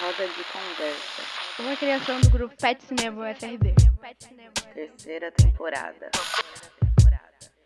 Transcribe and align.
Roda 0.00 0.26
de 0.26 0.44
conversa. 0.44 1.22
Uma 1.60 1.76
criação 1.76 2.20
do 2.20 2.28
grupo 2.28 2.56
Pet 2.60 2.82
Cinema 2.84 3.30
UFRB. 3.30 3.74
Terceira 4.74 5.30
temporada. 5.30 6.10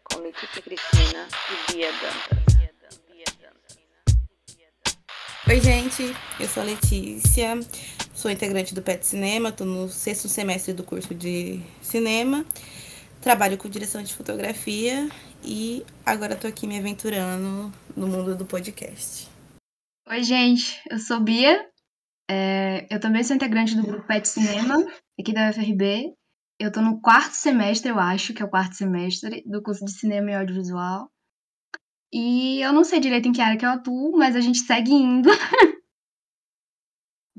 Com 0.04 0.20
Letícia 0.20 0.60
Cristina 0.60 1.26
e 1.50 1.72
Bia 1.72 1.90
Dantas. 1.92 2.48
Oi, 5.48 5.60
gente. 5.62 6.14
Eu 6.38 6.46
sou 6.48 6.62
a 6.62 6.66
Letícia. 6.66 7.58
Sou 8.14 8.30
integrante 8.30 8.74
do 8.74 8.82
Pet 8.82 9.06
Cinema. 9.06 9.48
Estou 9.48 9.66
no 9.66 9.88
sexto 9.88 10.28
semestre 10.28 10.74
do 10.74 10.84
curso 10.84 11.14
de 11.14 11.62
cinema. 11.80 12.44
Trabalho 13.22 13.56
com 13.56 13.70
direção 13.70 14.02
de 14.02 14.12
fotografia 14.14 15.08
e 15.42 15.82
agora 16.04 16.34
estou 16.34 16.50
aqui 16.50 16.66
me 16.66 16.78
aventurando 16.78 17.72
no 17.96 18.06
mundo 18.06 18.36
do 18.36 18.44
podcast. 18.44 19.28
Oi, 20.06 20.22
gente. 20.22 20.78
Eu 20.90 20.98
sou 20.98 21.20
Bia. 21.20 21.66
É, 22.30 22.86
eu 22.90 23.00
também 23.00 23.24
sou 23.24 23.34
integrante 23.34 23.74
do 23.74 23.82
grupo 23.82 24.06
Pet 24.06 24.28
Cinema, 24.28 24.76
aqui 25.18 25.32
da 25.32 25.48
UFRB. 25.50 26.14
Eu 26.60 26.70
tô 26.70 26.82
no 26.82 27.00
quarto 27.00 27.32
semestre, 27.32 27.90
eu 27.90 27.98
acho, 27.98 28.34
que 28.34 28.42
é 28.42 28.44
o 28.44 28.50
quarto 28.50 28.74
semestre, 28.74 29.42
do 29.46 29.62
curso 29.62 29.84
de 29.84 29.92
Cinema 29.92 30.30
e 30.30 30.34
Audiovisual. 30.34 31.10
E 32.12 32.60
eu 32.60 32.72
não 32.72 32.84
sei 32.84 33.00
direito 33.00 33.28
em 33.28 33.32
que 33.32 33.40
área 33.40 33.56
que 33.56 33.64
eu 33.64 33.70
atuo, 33.70 34.18
mas 34.18 34.34
a 34.34 34.40
gente 34.40 34.58
segue 34.58 34.92
indo. 34.92 35.28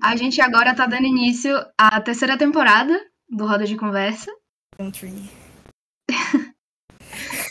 a 0.02 0.16
gente 0.16 0.41
agora 0.41 0.76
tá 0.76 0.86
dando 0.86 1.06
início 1.06 1.53
à 1.78 2.00
terceira 2.02 2.38
temporada 2.38 2.98
do 3.28 3.45
Roda 3.45 3.66
de 3.66 3.76
Conversa. 3.76 4.31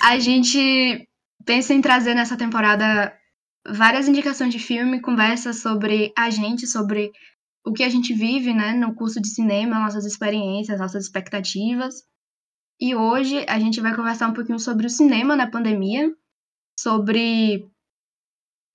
a 0.02 0.18
gente 0.18 1.06
pensa 1.44 1.74
em 1.74 1.80
trazer 1.80 2.14
nessa 2.14 2.36
temporada 2.36 3.14
várias 3.66 4.08
indicações 4.08 4.52
de 4.52 4.58
filme, 4.58 5.00
conversa 5.00 5.52
sobre 5.52 6.12
a 6.16 6.30
gente, 6.30 6.66
sobre 6.66 7.12
o 7.64 7.72
que 7.72 7.82
a 7.82 7.88
gente 7.88 8.14
vive, 8.14 8.54
né, 8.54 8.72
no 8.72 8.94
curso 8.94 9.20
de 9.20 9.28
cinema, 9.28 9.78
nossas 9.78 10.04
experiências, 10.04 10.80
nossas 10.80 11.04
expectativas. 11.04 12.02
E 12.80 12.94
hoje 12.94 13.44
a 13.48 13.58
gente 13.58 13.80
vai 13.80 13.94
conversar 13.94 14.28
um 14.28 14.32
pouquinho 14.32 14.58
sobre 14.58 14.86
o 14.86 14.90
cinema 14.90 15.36
na 15.36 15.50
pandemia, 15.50 16.10
sobre 16.78 17.68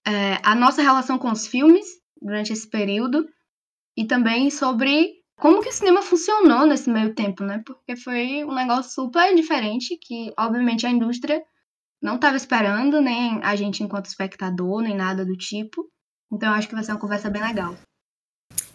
é, 0.05 0.39
a 0.43 0.53
nossa 0.53 0.81
relação 0.81 1.17
com 1.17 1.31
os 1.31 1.47
filmes 1.47 1.85
durante 2.21 2.51
esse 2.51 2.69
período 2.69 3.27
e 3.97 4.05
também 4.05 4.49
sobre 4.49 5.13
como 5.37 5.61
que 5.61 5.69
o 5.69 5.73
cinema 5.73 6.01
funcionou 6.01 6.65
nesse 6.65 6.89
meio 6.89 7.15
tempo, 7.15 7.43
né? 7.43 7.63
Porque 7.65 7.95
foi 7.95 8.43
um 8.43 8.53
negócio 8.53 8.91
super 8.91 9.33
diferente 9.35 9.97
que, 9.97 10.31
obviamente, 10.37 10.85
a 10.85 10.89
indústria 10.89 11.41
não 12.03 12.15
estava 12.15 12.35
esperando, 12.35 13.01
nem 13.01 13.39
a 13.41 13.55
gente 13.55 13.81
enquanto 13.81 14.07
espectador, 14.07 14.81
nem 14.81 14.93
nada 14.93 15.25
do 15.25 15.37
tipo. 15.37 15.89
Então 16.29 16.49
eu 16.49 16.55
acho 16.55 16.67
que 16.67 16.75
vai 16.75 16.83
ser 16.83 16.91
uma 16.91 16.99
conversa 16.99 17.29
bem 17.29 17.41
legal. 17.41 17.75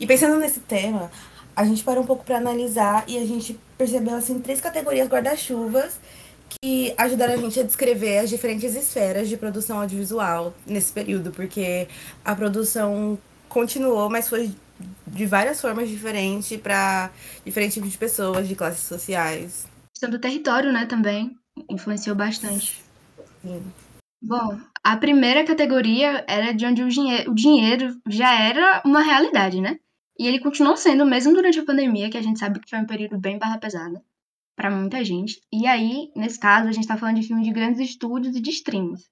E 0.01 0.07
pensando 0.07 0.39
nesse 0.39 0.61
tema, 0.61 1.11
a 1.55 1.63
gente 1.65 1.85
parou 1.85 2.03
um 2.03 2.07
pouco 2.07 2.25
para 2.25 2.39
analisar 2.39 3.05
e 3.07 3.19
a 3.19 3.27
gente 3.27 3.59
percebeu 3.77 4.17
assim 4.17 4.41
três 4.41 4.63
categorias 4.63 5.09
guarda-chuvas 5.09 6.01
que 6.49 6.95
ajudaram 6.97 7.35
a 7.35 7.37
gente 7.37 7.61
a 7.61 7.63
descrever 7.63 8.21
as 8.21 8.31
diferentes 8.31 8.75
esferas 8.75 9.29
de 9.29 9.37
produção 9.37 9.79
audiovisual 9.79 10.55
nesse 10.67 10.91
período, 10.91 11.31
porque 11.31 11.87
a 12.25 12.35
produção 12.35 13.19
continuou, 13.51 14.09
mas 14.09 14.27
foi 14.27 14.51
de 15.07 15.27
várias 15.27 15.61
formas 15.61 15.91
diferentes 15.91 16.59
para 16.59 17.11
diferentes 17.45 17.75
tipos 17.75 17.91
de 17.91 17.99
pessoas, 17.99 18.49
de 18.49 18.55
classes 18.55 18.85
sociais. 18.85 19.67
A 19.67 19.93
questão 19.93 20.11
do 20.11 20.19
território, 20.19 20.73
né, 20.73 20.87
também 20.87 21.37
influenciou 21.69 22.17
bastante. 22.17 22.88
Bom, 24.21 24.59
a 24.83 24.97
primeira 24.97 25.45
categoria 25.45 26.25
era 26.27 26.53
de 26.53 26.67
onde 26.67 26.83
o, 26.83 26.89
dinhe 26.89 27.29
o 27.29 27.35
dinheiro 27.35 28.01
já 28.09 28.35
era 28.35 28.83
uma 28.85 29.01
realidade, 29.01 29.61
né? 29.61 29.79
E 30.19 30.27
ele 30.27 30.41
continuou 30.41 30.77
sendo, 30.77 31.07
mesmo 31.07 31.33
durante 31.33 31.61
a 31.61 31.65
pandemia, 31.65 32.11
que 32.11 32.19
a 32.19 32.23
gente 32.23 32.39
sabe 32.39 32.59
que 32.59 32.69
foi 32.69 32.81
um 32.81 32.87
período 32.87 33.19
bem 33.19 33.39
barra 33.39 33.59
pesada 33.59 34.03
para 34.57 34.71
muita 34.71 35.05
gente. 35.05 35.41
E 35.53 35.69
aí, 35.69 36.11
nesse 36.17 36.41
caso, 36.41 36.69
a 36.69 36.73
gente 36.73 36.89
tá 36.89 36.97
falando 36.97 37.21
de 37.21 37.27
filmes 37.27 37.47
de 37.47 37.53
grandes 37.53 37.81
estúdios 37.81 38.35
e 38.35 38.41
de 38.41 38.51
streams. 38.51 39.09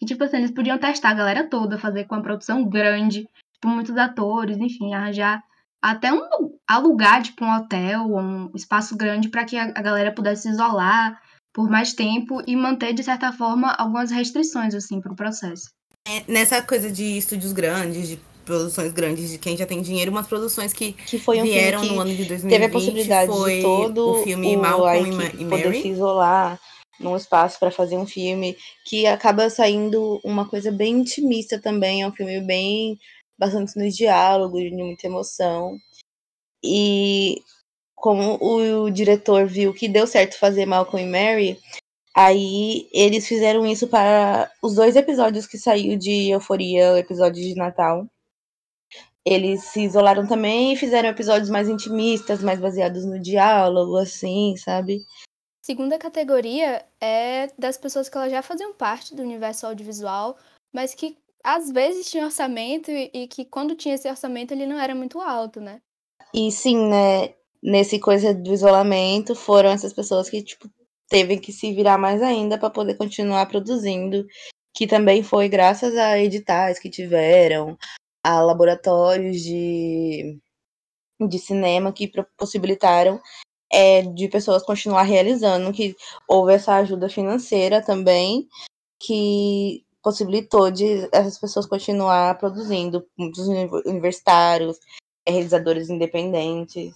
E, 0.00 0.04
tipo 0.04 0.22
assim, 0.22 0.36
eles 0.36 0.50
podiam 0.50 0.76
testar 0.76 1.10
a 1.10 1.14
galera 1.14 1.48
toda, 1.48 1.78
fazer 1.78 2.04
com 2.04 2.16
uma 2.16 2.22
produção 2.22 2.68
grande, 2.68 3.26
tipo, 3.54 3.68
muitos 3.68 3.96
atores, 3.96 4.58
enfim, 4.58 4.92
arranjar 4.92 5.42
até 5.80 6.12
um 6.12 6.20
alugar, 6.66 7.22
tipo, 7.22 7.42
um 7.42 7.56
hotel, 7.56 8.14
um 8.14 8.50
espaço 8.54 8.94
grande 8.94 9.30
para 9.30 9.46
que 9.46 9.56
a, 9.56 9.64
a 9.64 9.82
galera 9.82 10.12
pudesse 10.12 10.42
se 10.42 10.50
isolar 10.50 11.18
por 11.52 11.68
mais 11.68 11.92
tempo 11.92 12.42
e 12.46 12.56
manter, 12.56 12.92
de 12.92 13.02
certa 13.02 13.32
forma, 13.32 13.72
algumas 13.72 14.10
restrições, 14.10 14.74
assim, 14.74 15.00
para 15.00 15.12
o 15.12 15.16
processo. 15.16 15.70
É, 16.06 16.22
nessa 16.26 16.62
coisa 16.62 16.90
de 16.90 17.18
estúdios 17.18 17.52
grandes, 17.52 18.08
de 18.08 18.18
produções 18.44 18.92
grandes 18.92 19.30
de 19.30 19.38
quem 19.38 19.56
já 19.56 19.66
tem 19.66 19.82
dinheiro, 19.82 20.10
umas 20.10 20.26
produções 20.26 20.72
que, 20.72 20.92
que 20.92 21.18
foi 21.18 21.40
um 21.40 21.42
vieram 21.42 21.80
filme 21.80 21.88
que 21.88 21.94
no 21.94 22.00
ano 22.00 22.16
de 22.16 22.24
2020. 22.24 22.50
Teve 22.50 22.64
a 22.64 22.70
possibilidade 22.70 23.30
foi 23.30 23.56
de 23.56 23.62
todo 23.62 24.10
o 24.10 24.24
filme 24.24 24.56
o, 24.56 24.60
Malcolm 24.60 25.24
e 25.38 25.44
poder 25.44 25.66
Mary. 25.66 25.82
se 25.82 25.88
isolar 25.88 26.60
num 26.98 27.16
espaço 27.16 27.58
para 27.58 27.70
fazer 27.70 27.96
um 27.96 28.06
filme 28.06 28.56
que 28.84 29.06
acaba 29.06 29.48
saindo 29.48 30.20
uma 30.24 30.46
coisa 30.46 30.70
bem 30.70 30.98
intimista 30.98 31.58
também, 31.58 32.02
é 32.02 32.08
um 32.08 32.12
filme 32.12 32.40
bem 32.40 32.98
bastante 33.38 33.78
nos 33.78 33.96
diálogos, 33.96 34.60
de 34.60 34.70
muita 34.70 35.06
emoção. 35.06 35.76
E 36.62 37.40
como 38.00 38.38
o, 38.40 38.90
diretor 38.90 39.46
viu 39.46 39.74
que 39.74 39.88
deu 39.88 40.06
certo 40.06 40.38
fazer 40.38 40.66
Malcolm 40.66 41.06
e 41.06 41.10
Mary, 41.10 41.60
aí 42.16 42.88
eles 42.92 43.28
fizeram 43.28 43.66
isso 43.66 43.86
para 43.86 44.50
os 44.62 44.74
dois 44.74 44.96
episódios 44.96 45.46
que 45.46 45.58
saiu 45.58 45.96
de 45.96 46.30
Euforia, 46.30 46.92
o 46.92 46.96
episódio 46.96 47.42
de 47.42 47.54
Natal. 47.54 48.06
Eles 49.24 49.64
se 49.64 49.82
isolaram 49.82 50.26
também 50.26 50.72
e 50.72 50.76
fizeram 50.76 51.10
episódios 51.10 51.50
mais 51.50 51.68
intimistas, 51.68 52.42
mais 52.42 52.58
baseados 52.58 53.04
no 53.04 53.20
diálogo, 53.20 53.98
assim, 53.98 54.56
sabe? 54.56 55.04
Segunda 55.62 55.98
categoria 55.98 56.84
é 57.00 57.48
das 57.58 57.76
pessoas 57.76 58.08
que 58.08 58.16
elas 58.16 58.32
já 58.32 58.42
faziam 58.42 58.72
parte 58.72 59.14
do 59.14 59.22
universo 59.22 59.66
audiovisual, 59.66 60.38
mas 60.72 60.94
que 60.94 61.18
às 61.44 61.70
vezes 61.70 62.10
tinham 62.10 62.26
orçamento 62.26 62.90
e 62.90 63.28
que 63.28 63.44
quando 63.44 63.74
tinha 63.74 63.94
esse 63.94 64.08
orçamento 64.08 64.52
ele 64.52 64.66
não 64.66 64.78
era 64.78 64.94
muito 64.94 65.20
alto, 65.20 65.60
né? 65.60 65.82
E 66.32 66.50
sim, 66.50 66.88
né? 66.88 67.34
Nesse 67.62 67.98
coisa 67.98 68.32
do 68.34 68.52
isolamento, 68.52 69.34
foram 69.34 69.70
essas 69.70 69.92
pessoas 69.92 70.30
que, 70.30 70.42
tipo, 70.42 70.68
teve 71.08 71.38
que 71.38 71.52
se 71.52 71.72
virar 71.74 71.98
mais 71.98 72.22
ainda 72.22 72.58
para 72.58 72.70
poder 72.70 72.96
continuar 72.96 73.46
produzindo, 73.46 74.26
que 74.74 74.86
também 74.86 75.22
foi 75.22 75.48
graças 75.48 75.96
a 75.96 76.18
editais 76.18 76.78
que 76.78 76.88
tiveram, 76.88 77.76
a 78.24 78.40
laboratórios 78.40 79.40
de, 79.42 80.38
de 81.28 81.38
cinema 81.38 81.92
que 81.92 82.10
possibilitaram 82.36 83.20
é, 83.72 84.02
de 84.02 84.28
pessoas 84.28 84.62
continuar 84.62 85.02
realizando, 85.02 85.72
que 85.72 85.96
houve 86.28 86.54
essa 86.54 86.76
ajuda 86.76 87.08
financeira 87.08 87.82
também, 87.84 88.48
que 88.98 89.84
possibilitou 90.02 90.70
de 90.70 91.08
essas 91.12 91.38
pessoas 91.38 91.66
continuar 91.66 92.38
produzindo, 92.38 93.06
muitos 93.16 93.46
universitários, 93.86 94.78
realizadores 95.26 95.90
independentes. 95.90 96.94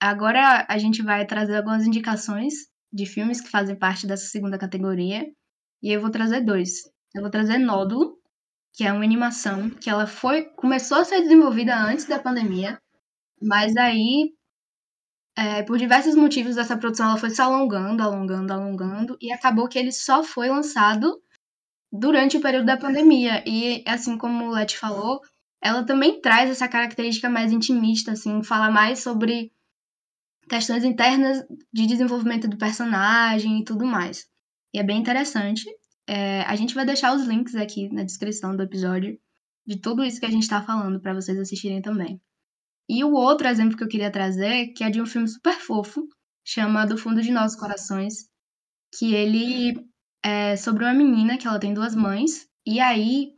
Agora 0.00 0.66
a 0.68 0.78
gente 0.78 1.02
vai 1.02 1.26
trazer 1.26 1.56
algumas 1.56 1.86
indicações 1.86 2.54
de 2.92 3.06
filmes 3.06 3.40
que 3.40 3.50
fazem 3.50 3.76
parte 3.76 4.06
dessa 4.06 4.26
segunda 4.26 4.58
categoria. 4.58 5.26
E 5.82 5.92
eu 5.92 6.00
vou 6.00 6.10
trazer 6.10 6.40
dois. 6.40 6.82
Eu 7.14 7.22
vou 7.22 7.30
trazer 7.30 7.58
Nódulo, 7.58 8.18
que 8.74 8.84
é 8.84 8.92
uma 8.92 9.04
animação 9.04 9.70
que 9.70 9.88
ela 9.88 10.06
foi 10.06 10.44
começou 10.44 10.98
a 10.98 11.04
ser 11.04 11.22
desenvolvida 11.22 11.74
antes 11.74 12.04
da 12.04 12.18
pandemia, 12.18 12.78
mas 13.40 13.74
aí 13.76 14.34
é, 15.36 15.62
por 15.62 15.78
diversos 15.78 16.14
motivos 16.14 16.56
essa 16.56 16.76
produção 16.76 17.08
ela 17.08 17.18
foi 17.18 17.30
se 17.30 17.40
alongando, 17.40 18.02
alongando, 18.02 18.52
alongando 18.52 19.16
e 19.20 19.32
acabou 19.32 19.68
que 19.68 19.78
ele 19.78 19.92
só 19.92 20.22
foi 20.22 20.48
lançado 20.48 21.20
durante 21.90 22.36
o 22.36 22.40
período 22.40 22.66
da 22.66 22.76
pandemia. 22.76 23.42
E 23.46 23.82
assim 23.86 24.18
como 24.18 24.44
o 24.44 24.50
Let 24.50 24.76
falou, 24.76 25.20
ela 25.62 25.84
também 25.84 26.20
traz 26.20 26.50
essa 26.50 26.68
característica 26.68 27.30
mais 27.30 27.52
intimista, 27.52 28.12
assim, 28.12 28.42
fala 28.42 28.70
mais 28.70 29.00
sobre 29.00 29.52
questões 30.48 30.84
internas 30.84 31.44
de 31.72 31.86
desenvolvimento 31.86 32.48
do 32.48 32.58
personagem 32.58 33.60
e 33.60 33.64
tudo 33.64 33.84
mais. 33.84 34.26
E 34.74 34.78
é 34.78 34.82
bem 34.82 34.98
interessante. 34.98 35.64
É, 36.08 36.42
a 36.42 36.54
gente 36.54 36.74
vai 36.74 36.86
deixar 36.86 37.14
os 37.14 37.24
links 37.26 37.54
aqui 37.54 37.88
na 37.92 38.04
descrição 38.04 38.56
do 38.56 38.62
episódio 38.62 39.18
de 39.66 39.80
tudo 39.80 40.04
isso 40.04 40.20
que 40.20 40.26
a 40.26 40.30
gente 40.30 40.44
está 40.44 40.62
falando 40.62 41.00
para 41.00 41.14
vocês 41.14 41.38
assistirem 41.38 41.82
também. 41.82 42.20
E 42.88 43.02
o 43.02 43.12
outro 43.12 43.48
exemplo 43.48 43.76
que 43.76 43.82
eu 43.82 43.88
queria 43.88 44.12
trazer, 44.12 44.68
que 44.68 44.84
é 44.84 44.90
de 44.90 45.02
um 45.02 45.06
filme 45.06 45.26
super 45.26 45.54
fofo, 45.54 46.06
chama 46.46 46.86
Do 46.86 46.96
Fundo 46.96 47.20
de 47.20 47.32
Nossos 47.32 47.58
Corações, 47.58 48.28
que 48.96 49.12
ele 49.12 49.84
é 50.24 50.56
sobre 50.56 50.84
uma 50.84 50.94
menina 50.94 51.36
que 51.36 51.46
ela 51.48 51.58
tem 51.58 51.74
duas 51.74 51.94
mães, 51.94 52.46
e 52.66 52.78
aí 52.80 53.32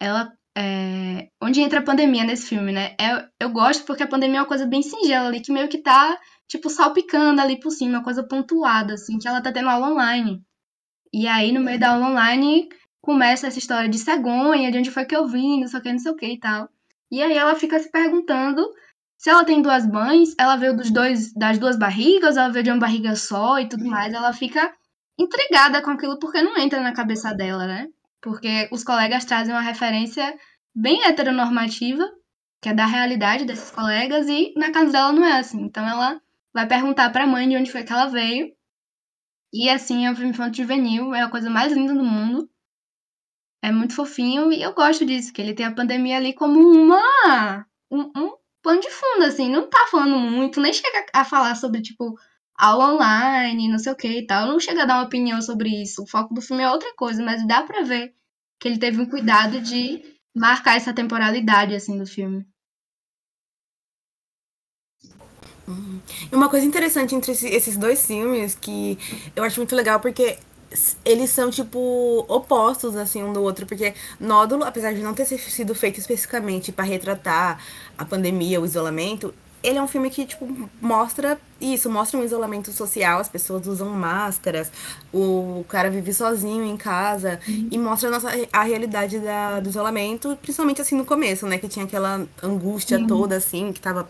ela. 0.00 0.32
É, 0.56 1.28
onde 1.42 1.62
entra 1.62 1.80
a 1.80 1.82
pandemia 1.82 2.24
nesse 2.24 2.48
filme, 2.50 2.72
né? 2.72 2.94
Eu, 3.00 3.26
eu 3.40 3.50
gosto 3.50 3.86
porque 3.86 4.02
a 4.02 4.06
pandemia 4.06 4.38
é 4.38 4.42
uma 4.42 4.48
coisa 4.48 4.66
bem 4.66 4.82
singela 4.82 5.28
ali, 5.28 5.40
que 5.40 5.50
meio 5.50 5.66
que 5.66 5.78
tá, 5.78 6.20
tipo, 6.52 6.68
salpicando 6.68 7.40
ali 7.40 7.58
por 7.58 7.70
cima, 7.70 7.98
uma 7.98 8.04
coisa 8.04 8.22
pontuada, 8.22 8.92
assim, 8.92 9.18
que 9.18 9.26
ela 9.26 9.40
tá 9.40 9.50
tendo 9.50 9.70
aula 9.70 9.90
online. 9.90 10.44
E 11.10 11.26
aí, 11.26 11.50
no 11.50 11.60
meio 11.60 11.80
da 11.80 11.92
aula 11.92 12.08
online, 12.08 12.68
começa 13.00 13.46
essa 13.46 13.58
história 13.58 13.88
de 13.88 13.98
cegonha, 13.98 14.70
de 14.70 14.76
onde 14.76 14.90
foi 14.90 15.06
que 15.06 15.16
eu 15.16 15.26
vim, 15.26 15.60
não 15.60 15.66
sei 15.66 15.80
o 15.80 15.82
que, 15.82 15.92
não 15.92 15.98
sei 15.98 16.12
o 16.12 16.16
que 16.16 16.26
e 16.26 16.38
tal. 16.38 16.68
E 17.10 17.22
aí 17.22 17.32
ela 17.32 17.54
fica 17.54 17.78
se 17.78 17.90
perguntando 17.90 18.70
se 19.16 19.30
ela 19.30 19.46
tem 19.46 19.62
duas 19.62 19.86
mães, 19.86 20.34
ela 20.38 20.56
veio 20.56 20.76
dos 20.76 20.90
dois, 20.90 21.32
das 21.32 21.58
duas 21.58 21.78
barrigas, 21.78 22.36
ela 22.36 22.50
veio 22.50 22.64
de 22.64 22.70
uma 22.70 22.80
barriga 22.80 23.16
só 23.16 23.58
e 23.58 23.66
tudo 23.66 23.86
mais. 23.86 24.12
Ela 24.12 24.34
fica 24.34 24.74
intrigada 25.18 25.80
com 25.80 25.90
aquilo 25.90 26.18
porque 26.18 26.42
não 26.42 26.58
entra 26.58 26.82
na 26.82 26.92
cabeça 26.92 27.32
dela, 27.32 27.66
né? 27.66 27.88
Porque 28.20 28.68
os 28.70 28.84
colegas 28.84 29.24
trazem 29.24 29.54
uma 29.54 29.62
referência 29.62 30.38
bem 30.74 31.02
heteronormativa, 31.04 32.04
que 32.60 32.68
é 32.68 32.74
da 32.74 32.84
realidade 32.84 33.46
desses 33.46 33.70
colegas, 33.70 34.28
e 34.28 34.52
na 34.54 34.70
casa 34.70 34.92
dela 34.92 35.12
não 35.12 35.24
é 35.24 35.38
assim. 35.38 35.62
Então 35.62 35.88
ela 35.88 36.20
vai 36.52 36.66
perguntar 36.66 37.10
pra 37.10 37.26
mãe 37.26 37.48
de 37.48 37.56
onde 37.56 37.70
foi 37.70 37.84
que 37.84 37.92
ela 37.92 38.06
veio. 38.06 38.52
E 39.52 39.68
assim, 39.68 40.06
é 40.06 40.10
um 40.10 40.14
filme 40.14 40.30
infantil 40.30 40.64
juvenil, 40.64 41.14
é 41.14 41.22
a 41.22 41.30
coisa 41.30 41.50
mais 41.50 41.72
linda 41.72 41.94
do 41.94 42.04
mundo. 42.04 42.48
É 43.62 43.70
muito 43.70 43.94
fofinho 43.94 44.52
e 44.52 44.60
eu 44.62 44.74
gosto 44.74 45.04
disso, 45.04 45.32
que 45.32 45.40
ele 45.40 45.54
tem 45.54 45.66
a 45.66 45.74
pandemia 45.74 46.16
ali 46.16 46.34
como 46.34 46.58
uma. 46.58 47.66
um, 47.90 48.10
um 48.16 48.36
pano 48.62 48.80
de 48.80 48.90
fundo, 48.90 49.24
assim, 49.24 49.50
não 49.50 49.68
tá 49.68 49.86
falando 49.90 50.18
muito, 50.18 50.60
nem 50.60 50.72
chega 50.72 51.06
a 51.12 51.24
falar 51.24 51.54
sobre, 51.54 51.82
tipo, 51.82 52.16
aula 52.56 52.94
online, 52.94 53.68
não 53.68 53.78
sei 53.78 53.92
o 53.92 53.96
que 53.96 54.08
e 54.08 54.26
tal. 54.26 54.46
Não 54.46 54.58
chega 54.60 54.82
a 54.82 54.86
dar 54.86 54.94
uma 54.96 55.04
opinião 55.06 55.40
sobre 55.42 55.68
isso. 55.82 56.02
O 56.02 56.06
foco 56.06 56.34
do 56.34 56.40
filme 56.40 56.62
é 56.62 56.70
outra 56.70 56.92
coisa, 56.96 57.22
mas 57.22 57.46
dá 57.46 57.62
pra 57.62 57.82
ver 57.82 58.14
que 58.60 58.68
ele 58.68 58.78
teve 58.78 59.00
um 59.00 59.06
cuidado 59.06 59.60
de 59.60 60.02
marcar 60.34 60.76
essa 60.76 60.94
temporalidade, 60.94 61.74
assim, 61.74 61.98
do 61.98 62.06
filme. 62.06 62.46
Uhum. 65.72 66.00
Uma 66.32 66.48
coisa 66.48 66.66
interessante 66.66 67.14
entre 67.14 67.32
esses 67.32 67.76
dois 67.76 68.06
filmes 68.06 68.56
que 68.60 68.98
eu 69.34 69.44
acho 69.44 69.58
muito 69.58 69.74
legal 69.74 70.00
porque 70.00 70.38
eles 71.04 71.30
são, 71.30 71.50
tipo, 71.50 72.24
opostos, 72.28 72.96
assim, 72.96 73.22
um 73.22 73.32
do 73.32 73.42
outro, 73.42 73.66
porque 73.66 73.94
Nódulo, 74.18 74.64
apesar 74.64 74.94
de 74.94 75.02
não 75.02 75.14
ter 75.14 75.26
sido 75.26 75.74
feito 75.74 76.00
especificamente 76.00 76.72
para 76.72 76.84
retratar 76.84 77.58
a 77.96 78.04
pandemia, 78.04 78.60
o 78.60 78.64
isolamento, 78.64 79.34
ele 79.62 79.78
é 79.78 79.82
um 79.82 79.86
filme 79.86 80.10
que, 80.10 80.26
tipo, 80.26 80.48
mostra 80.80 81.38
isso, 81.60 81.88
mostra 81.88 82.18
um 82.18 82.24
isolamento 82.24 82.72
social, 82.72 83.20
as 83.20 83.28
pessoas 83.28 83.66
usam 83.66 83.88
máscaras, 83.90 84.72
o 85.12 85.64
cara 85.68 85.88
vive 85.88 86.12
sozinho 86.12 86.64
em 86.64 86.76
casa, 86.76 87.38
uhum. 87.46 87.68
e 87.70 87.78
mostra 87.78 88.08
a, 88.08 88.12
nossa, 88.12 88.28
a 88.52 88.62
realidade 88.64 89.20
da, 89.20 89.60
do 89.60 89.68
isolamento, 89.68 90.36
principalmente, 90.42 90.82
assim, 90.82 90.96
no 90.96 91.04
começo, 91.04 91.46
né, 91.46 91.58
que 91.58 91.68
tinha 91.68 91.84
aquela 91.84 92.26
angústia 92.42 92.98
uhum. 92.98 93.06
toda, 93.06 93.36
assim, 93.36 93.72
que 93.72 93.80
tava 93.80 94.08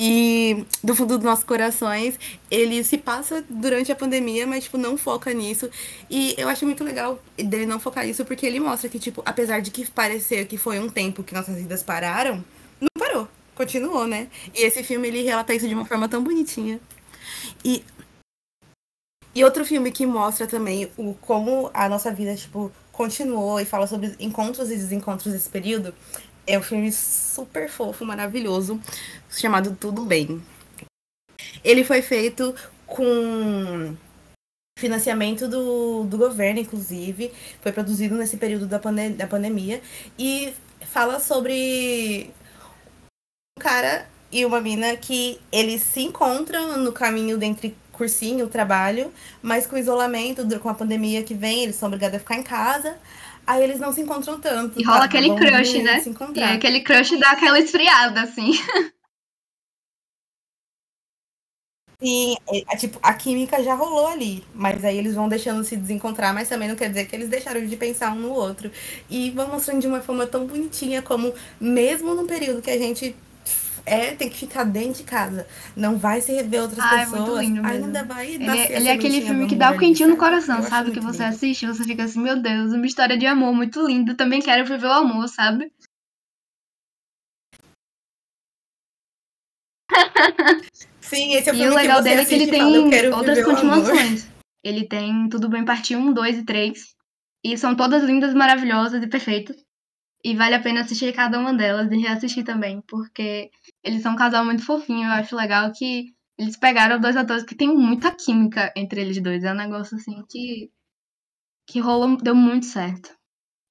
e 0.00 0.64
do 0.82 0.94
fundo 0.94 1.16
dos 1.16 1.24
nossos 1.24 1.44
corações, 1.44 2.16
ele 2.48 2.84
se 2.84 2.96
passa 2.96 3.44
durante 3.50 3.90
a 3.90 3.96
pandemia, 3.96 4.46
mas, 4.46 4.64
tipo, 4.64 4.78
não 4.78 4.96
foca 4.96 5.34
nisso. 5.34 5.68
E 6.08 6.36
eu 6.38 6.48
acho 6.48 6.64
muito 6.64 6.84
legal 6.84 7.20
dele 7.36 7.66
não 7.66 7.80
focar 7.80 8.06
nisso, 8.06 8.24
porque 8.24 8.46
ele 8.46 8.60
mostra 8.60 8.88
que, 8.88 9.00
tipo, 9.00 9.20
apesar 9.26 9.60
de 9.60 9.72
que 9.72 9.90
parecer 9.90 10.46
que 10.46 10.56
foi 10.56 10.78
um 10.78 10.88
tempo 10.88 11.24
que 11.24 11.34
nossas 11.34 11.56
vidas 11.56 11.82
pararam, 11.82 12.44
não 12.80 12.88
parou. 12.96 13.26
Continuou, 13.56 14.06
né? 14.06 14.28
E 14.54 14.62
esse 14.62 14.84
filme, 14.84 15.08
ele 15.08 15.24
relata 15.24 15.52
isso 15.52 15.66
de 15.66 15.74
uma 15.74 15.84
forma 15.84 16.08
tão 16.08 16.22
bonitinha. 16.22 16.78
E, 17.64 17.84
e 19.34 19.42
outro 19.42 19.64
filme 19.64 19.90
que 19.90 20.06
mostra 20.06 20.46
também 20.46 20.88
o 20.96 21.14
como 21.14 21.72
a 21.74 21.88
nossa 21.88 22.12
vida, 22.12 22.36
tipo, 22.36 22.70
continuou 22.92 23.58
e 23.58 23.64
fala 23.64 23.88
sobre 23.88 24.14
encontros 24.20 24.70
e 24.70 24.76
desencontros 24.76 25.32
desse 25.32 25.48
período 25.48 25.92
é 26.48 26.58
um 26.58 26.62
filme 26.62 26.90
super 26.90 27.68
fofo, 27.68 28.04
maravilhoso, 28.06 28.80
chamado 29.30 29.76
Tudo 29.78 30.04
Bem. 30.04 30.42
Ele 31.62 31.84
foi 31.84 32.00
feito 32.00 32.54
com 32.86 33.94
financiamento 34.78 35.46
do, 35.46 36.04
do 36.04 36.16
governo, 36.16 36.60
inclusive. 36.60 37.30
Foi 37.60 37.70
produzido 37.70 38.14
nesse 38.14 38.38
período 38.38 38.66
da, 38.66 38.78
da 38.78 39.26
pandemia. 39.26 39.82
E 40.18 40.54
fala 40.86 41.20
sobre 41.20 42.30
um 43.58 43.60
cara 43.60 44.08
e 44.32 44.46
uma 44.46 44.60
mina 44.60 44.96
que 44.96 45.38
eles 45.52 45.82
se 45.82 46.00
encontram 46.00 46.78
no 46.78 46.92
caminho 46.92 47.42
entre 47.42 47.76
cursinho, 47.92 48.48
trabalho, 48.48 49.12
mas 49.42 49.66
com 49.66 49.74
o 49.74 49.78
isolamento, 49.78 50.46
com 50.60 50.68
a 50.68 50.74
pandemia 50.74 51.24
que 51.24 51.34
vem, 51.34 51.64
eles 51.64 51.76
são 51.76 51.88
obrigados 51.88 52.16
a 52.16 52.20
ficar 52.20 52.36
em 52.36 52.42
casa. 52.42 52.96
Aí 53.48 53.62
eles 53.62 53.80
não 53.80 53.94
se 53.94 54.02
encontram 54.02 54.38
tanto. 54.38 54.78
E 54.78 54.84
rola 54.84 54.98
tá? 54.98 55.04
aquele 55.06 55.34
crush, 55.34 55.82
né? 55.82 56.00
Se 56.00 56.10
e 56.34 56.40
é, 56.40 56.52
aquele 56.52 56.82
crush 56.82 57.18
dá 57.18 57.30
aquela 57.30 57.58
esfriada, 57.58 58.20
assim. 58.20 58.52
Sim, 61.98 62.36
é, 62.46 62.74
é, 62.74 62.76
tipo, 62.76 62.98
a 63.02 63.14
química 63.14 63.62
já 63.62 63.74
rolou 63.74 64.06
ali, 64.06 64.44
mas 64.54 64.84
aí 64.84 64.98
eles 64.98 65.14
vão 65.14 65.30
deixando 65.30 65.64
se 65.64 65.78
desencontrar, 65.78 66.34
mas 66.34 66.46
também 66.46 66.68
não 66.68 66.76
quer 66.76 66.90
dizer 66.90 67.06
que 67.06 67.16
eles 67.16 67.30
deixaram 67.30 67.64
de 67.64 67.74
pensar 67.74 68.12
um 68.12 68.16
no 68.16 68.32
outro. 68.32 68.70
E 69.08 69.30
vão 69.30 69.48
mostrando 69.48 69.80
de 69.80 69.86
uma 69.86 70.02
forma 70.02 70.26
tão 70.26 70.46
bonitinha 70.46 71.00
como, 71.00 71.32
mesmo 71.58 72.14
num 72.14 72.26
período 72.26 72.60
que 72.60 72.70
a 72.70 72.76
gente 72.76 73.16
é, 73.88 74.14
tem 74.14 74.28
que 74.28 74.36
ficar 74.36 74.64
dentro 74.64 74.98
de 74.98 75.04
casa. 75.04 75.46
Não 75.74 75.96
vai 75.98 76.20
se 76.20 76.32
rever 76.32 76.62
outras 76.62 76.78
ah, 76.78 76.88
pessoas. 76.88 77.12
É 77.12 77.16
muito 77.16 77.38
lindo 77.40 77.66
ainda 77.66 78.04
vai 78.04 78.34
Ele, 78.34 78.48
é, 78.48 78.76
ele 78.76 78.88
é 78.88 78.92
aquele 78.92 79.22
filme 79.22 79.46
que 79.46 79.56
dá 79.56 79.70
o 79.70 79.74
um 79.74 79.78
quentinho 79.78 80.10
no 80.10 80.16
coração, 80.16 80.62
sabe? 80.62 80.92
Que 80.92 81.00
você 81.00 81.22
lindo. 81.22 81.34
assiste 81.34 81.62
e 81.64 81.66
você 81.66 81.84
fica 81.84 82.04
assim, 82.04 82.20
meu 82.20 82.40
Deus, 82.40 82.72
uma 82.72 82.86
história 82.86 83.16
de 83.16 83.26
amor 83.26 83.54
muito 83.54 83.84
linda. 83.86 84.14
Também 84.14 84.40
quero 84.40 84.64
viver 84.64 84.86
o 84.86 84.92
amor, 84.92 85.28
sabe? 85.28 85.72
Sim, 91.00 91.34
esse 91.34 91.48
é 91.48 91.52
o 91.52 91.56
filme 91.56 91.70
E 91.70 91.70
o 91.70 91.74
legal 91.74 92.02
dele 92.02 92.20
é 92.20 92.24
que 92.24 92.34
ele 92.34 92.46
tem 92.48 93.10
outras 93.12 93.42
continuações. 93.42 94.28
Ele 94.62 94.86
tem 94.86 95.28
Tudo 95.28 95.48
Bem 95.48 95.64
Parte 95.64 95.96
1, 95.96 96.12
2 96.12 96.38
e 96.38 96.44
3. 96.44 96.96
E 97.44 97.56
são 97.56 97.74
todas 97.74 98.02
lindas, 98.02 98.34
maravilhosas 98.34 99.02
e 99.02 99.06
perfeitas. 99.06 99.56
E 100.24 100.34
vale 100.34 100.54
a 100.56 100.60
pena 100.60 100.80
assistir 100.80 101.14
cada 101.14 101.38
uma 101.38 101.54
delas 101.54 101.90
e 101.92 101.96
reassistir 101.96 102.44
também, 102.44 102.80
porque 102.88 103.50
eles 103.84 104.02
são 104.02 104.12
um 104.12 104.16
casal 104.16 104.44
muito 104.44 104.64
fofinho. 104.64 105.06
Eu 105.06 105.12
acho 105.12 105.36
legal 105.36 105.70
que 105.72 106.12
eles 106.38 106.56
pegaram 106.56 107.00
dois 107.00 107.16
atores 107.16 107.44
que 107.44 107.54
tem 107.54 107.68
muita 107.68 108.10
química 108.14 108.72
entre 108.76 109.00
eles 109.00 109.20
dois. 109.20 109.44
É 109.44 109.52
um 109.52 109.56
negócio 109.56 109.96
assim 109.96 110.24
que, 110.28 110.70
que 111.66 111.80
rolou, 111.80 112.16
deu 112.16 112.34
muito 112.34 112.66
certo. 112.66 113.10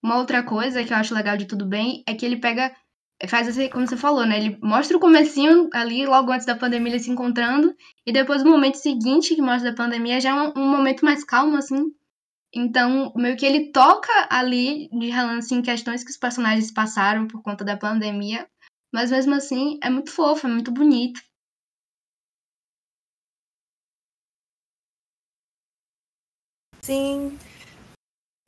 Uma 0.03 0.17
outra 0.17 0.44
coisa 0.44 0.83
que 0.83 0.94
eu 0.94 0.97
acho 0.97 1.15
legal 1.15 1.38
de 1.38 1.45
Tudo 1.45 1.65
Bem 1.65 2.03
é 2.07 2.13
que 2.13 2.25
ele 2.25 2.38
pega, 2.38 2.73
faz 3.27 3.47
assim, 3.47 3.69
como 3.69 3.88
você 3.88 3.97
falou, 3.97 4.25
né? 4.25 4.38
Ele 4.38 4.57
mostra 4.61 4.95
o 4.95 4.99
comecinho 4.99 5.69
ali, 5.73 6.05
logo 6.05 6.31
antes 6.31 6.45
da 6.45 6.55
pandemia, 6.55 6.94
eles 6.94 7.03
se 7.03 7.11
encontrando, 7.11 7.75
e 8.05 8.11
depois 8.11 8.44
o 8.44 8.49
momento 8.49 8.75
seguinte 8.75 9.35
que 9.35 9.41
mostra 9.41 9.71
a 9.71 9.75
pandemia 9.75 10.21
já 10.21 10.29
é 10.29 10.33
um, 10.33 10.53
um 10.55 10.71
momento 10.71 11.03
mais 11.03 11.23
calmo, 11.23 11.57
assim, 11.57 11.91
então, 12.53 13.11
meio 13.15 13.38
que 13.38 13.45
ele 13.45 13.71
toca 13.71 14.11
ali 14.29 14.89
de 14.89 15.09
relance 15.09 15.53
em 15.53 15.61
questões 15.61 16.04
que 16.04 16.11
os 16.11 16.18
personagens 16.18 16.71
passaram 16.71 17.27
por 17.27 17.42
conta 17.42 17.63
da 17.63 17.77
pandemia, 17.77 18.47
mas 18.94 19.11
mesmo 19.11 19.35
assim 19.35 19.77
é 19.83 19.89
muito 19.89 20.11
fofo, 20.11 20.47
é 20.47 20.49
muito 20.49 20.71
bonito. 20.71 21.21
Sim. 26.81 27.37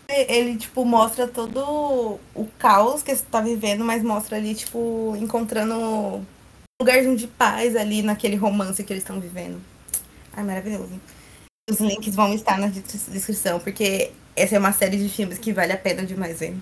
Ele, 0.08 0.58
tipo, 0.58 0.84
mostra 0.86 1.28
todo 1.28 2.20
o 2.34 2.48
caos 2.58 3.04
que 3.04 3.16
você 3.16 3.24
tá 3.26 3.42
vivendo, 3.42 3.86
mas 3.86 4.02
mostra 4.02 4.38
ali, 4.38 4.56
tipo, 4.56 5.16
encontrando 5.18 5.76
um 5.76 6.26
lugarzinho 6.82 7.16
de 7.16 7.28
paz 7.28 7.76
ali 7.76 8.02
naquele 8.02 8.36
romance 8.36 8.84
que 8.84 8.92
eles 8.92 9.04
estão 9.04 9.20
vivendo. 9.20 9.62
Ai, 10.34 10.44
maravilhoso. 10.44 11.00
Os 11.70 11.80
links 11.80 12.16
vão 12.16 12.34
estar 12.34 12.58
na 12.58 12.68
descrição, 12.68 13.60
porque 13.60 14.12
essa 14.36 14.56
é 14.56 14.60
uma 14.60 14.72
série 14.72 14.98
de 14.98 15.10
filmes 15.10 15.38
que 15.38 15.54
vale 15.54 15.72
a 15.72 15.78
pena 15.78 16.04
demais 16.04 16.40
ver. 16.40 16.56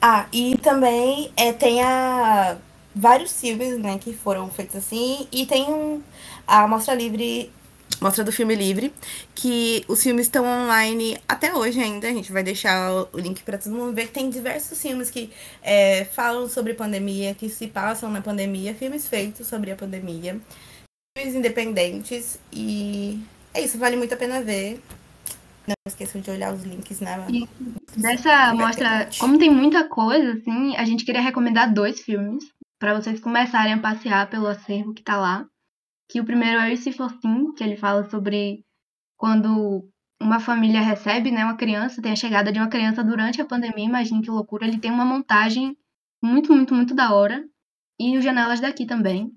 Ah, 0.00 0.26
e 0.32 0.56
também 0.58 1.32
é, 1.36 1.52
tem 1.52 1.82
a, 1.82 2.56
vários 2.94 3.38
filmes 3.38 3.78
né, 3.78 3.98
que 3.98 4.12
foram 4.14 4.48
feitos 4.48 4.76
assim, 4.76 5.26
e 5.32 5.44
tem 5.44 5.64
um, 5.64 6.00
a 6.46 6.68
Mostra 6.68 6.94
Livre, 6.94 7.50
Mostra 8.00 8.22
do 8.22 8.30
Filme 8.30 8.54
Livre, 8.54 8.94
que 9.34 9.84
os 9.88 10.00
filmes 10.02 10.26
estão 10.26 10.44
online 10.44 11.18
até 11.28 11.52
hoje 11.52 11.80
ainda, 11.80 12.08
a 12.08 12.12
gente 12.12 12.30
vai 12.32 12.44
deixar 12.44 13.08
o 13.12 13.18
link 13.18 13.42
para 13.42 13.58
todo 13.58 13.74
mundo 13.74 13.92
ver. 13.92 14.08
Tem 14.08 14.30
diversos 14.30 14.80
filmes 14.80 15.10
que 15.10 15.30
é, 15.62 16.04
falam 16.04 16.48
sobre 16.48 16.74
pandemia, 16.74 17.34
que 17.34 17.48
se 17.48 17.66
passam 17.66 18.08
na 18.08 18.22
pandemia, 18.22 18.74
filmes 18.74 19.06
feitos 19.08 19.48
sobre 19.48 19.72
a 19.72 19.76
pandemia 19.76 20.40
independentes 21.26 22.38
e 22.52 23.22
é 23.54 23.62
isso, 23.62 23.78
vale 23.78 23.96
muito 23.96 24.14
a 24.14 24.16
pena 24.16 24.42
ver. 24.42 24.80
Não 25.66 25.74
esqueçam 25.86 26.20
de 26.20 26.30
olhar 26.30 26.54
os 26.54 26.62
links 26.62 27.00
na. 27.00 27.26
Dessa 27.96 28.54
mostra, 28.54 29.08
como 29.18 29.38
tem 29.38 29.50
muita 29.50 29.88
coisa, 29.88 30.32
assim, 30.32 30.76
a 30.76 30.84
gente 30.84 31.04
queria 31.04 31.20
recomendar 31.20 31.72
dois 31.72 32.00
filmes 32.00 32.44
para 32.78 32.94
vocês 32.94 33.20
começarem 33.20 33.74
a 33.74 33.78
passear 33.78 34.30
pelo 34.30 34.46
acervo 34.46 34.94
que 34.94 35.02
tá 35.02 35.16
lá. 35.16 35.46
Que 36.08 36.20
o 36.20 36.24
primeiro 36.24 36.58
é 36.60 36.72
o 36.72 36.76
Se 36.76 36.92
For 36.92 37.10
Sim, 37.20 37.52
que 37.52 37.62
ele 37.62 37.76
fala 37.76 38.08
sobre 38.08 38.64
quando 39.16 39.86
uma 40.20 40.40
família 40.40 40.80
recebe, 40.80 41.30
né, 41.30 41.44
uma 41.44 41.56
criança, 41.56 42.00
tem 42.00 42.12
a 42.12 42.16
chegada 42.16 42.50
de 42.50 42.58
uma 42.58 42.68
criança 42.68 43.04
durante 43.04 43.40
a 43.40 43.44
pandemia, 43.44 43.84
imagine 43.84 44.22
que 44.22 44.30
loucura, 44.30 44.66
ele 44.66 44.78
tem 44.78 44.90
uma 44.90 45.04
montagem 45.04 45.76
muito, 46.22 46.52
muito, 46.52 46.74
muito 46.74 46.94
da 46.94 47.14
hora. 47.14 47.44
E 48.00 48.16
o 48.16 48.22
Janelas 48.22 48.60
daqui 48.60 48.86
também, 48.86 49.32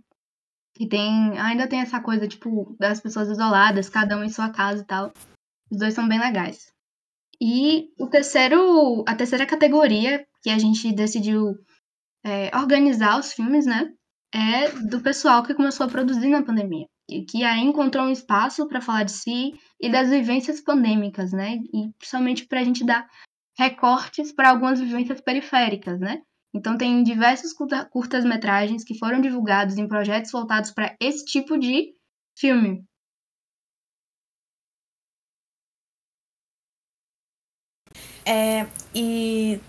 que 0.82 0.88
tem. 0.88 1.38
Ainda 1.38 1.68
tem 1.68 1.80
essa 1.80 2.02
coisa, 2.02 2.28
tipo, 2.28 2.76
das 2.80 3.00
pessoas 3.00 3.30
isoladas, 3.30 3.88
cada 3.88 4.18
um 4.18 4.24
em 4.24 4.30
sua 4.30 4.50
casa 4.50 4.82
e 4.82 4.86
tal. 4.86 5.14
Os 5.72 5.78
dois 5.78 5.94
são 5.94 6.08
bem 6.08 6.20
legais. 6.20 6.74
E 7.40 7.92
o 8.00 8.08
terceiro, 8.08 9.04
a 9.08 9.14
terceira 9.14 9.46
categoria 9.46 10.26
que 10.42 10.50
a 10.50 10.58
gente 10.58 10.92
decidiu 10.92 11.54
é, 12.26 12.50
organizar 12.58 13.20
os 13.20 13.32
filmes, 13.32 13.68
né? 13.68 13.94
É 14.34 14.70
do 14.70 15.02
pessoal 15.02 15.44
que 15.44 15.54
começou 15.54 15.86
a 15.86 15.90
produzir 15.90 16.30
na 16.30 16.42
pandemia. 16.42 16.88
E 17.08 17.26
que 17.26 17.44
aí 17.44 17.60
encontrou 17.60 18.06
um 18.06 18.12
espaço 18.12 18.68
para 18.68 18.82
falar 18.82 19.04
de 19.04 19.12
si 19.12 19.54
e 19.80 19.88
das 19.88 20.10
vivências 20.10 20.62
pandêmicas, 20.62 21.32
né? 21.32 21.58
E 21.72 21.92
principalmente 22.00 22.48
para 22.48 22.62
a 22.62 22.64
gente 22.64 22.84
dar 22.84 23.08
recortes 23.56 24.32
para 24.32 24.50
algumas 24.50 24.80
vivências 24.80 25.22
periféricas, 25.22 26.00
né? 26.00 26.24
Então 26.54 26.78
tem 26.78 27.04
diversos 27.04 27.54
curtas-metragens 27.92 28.84
que 28.84 28.98
foram 28.98 29.22
divulgados 29.22 29.78
em 29.78 29.88
projetos 29.88 30.32
voltados 30.32 30.72
para 30.72 30.96
esse 31.00 31.26
tipo 31.26 31.58
de 31.58 31.94
filme. 32.38 32.86
É, 38.26 38.68
e 38.94 39.60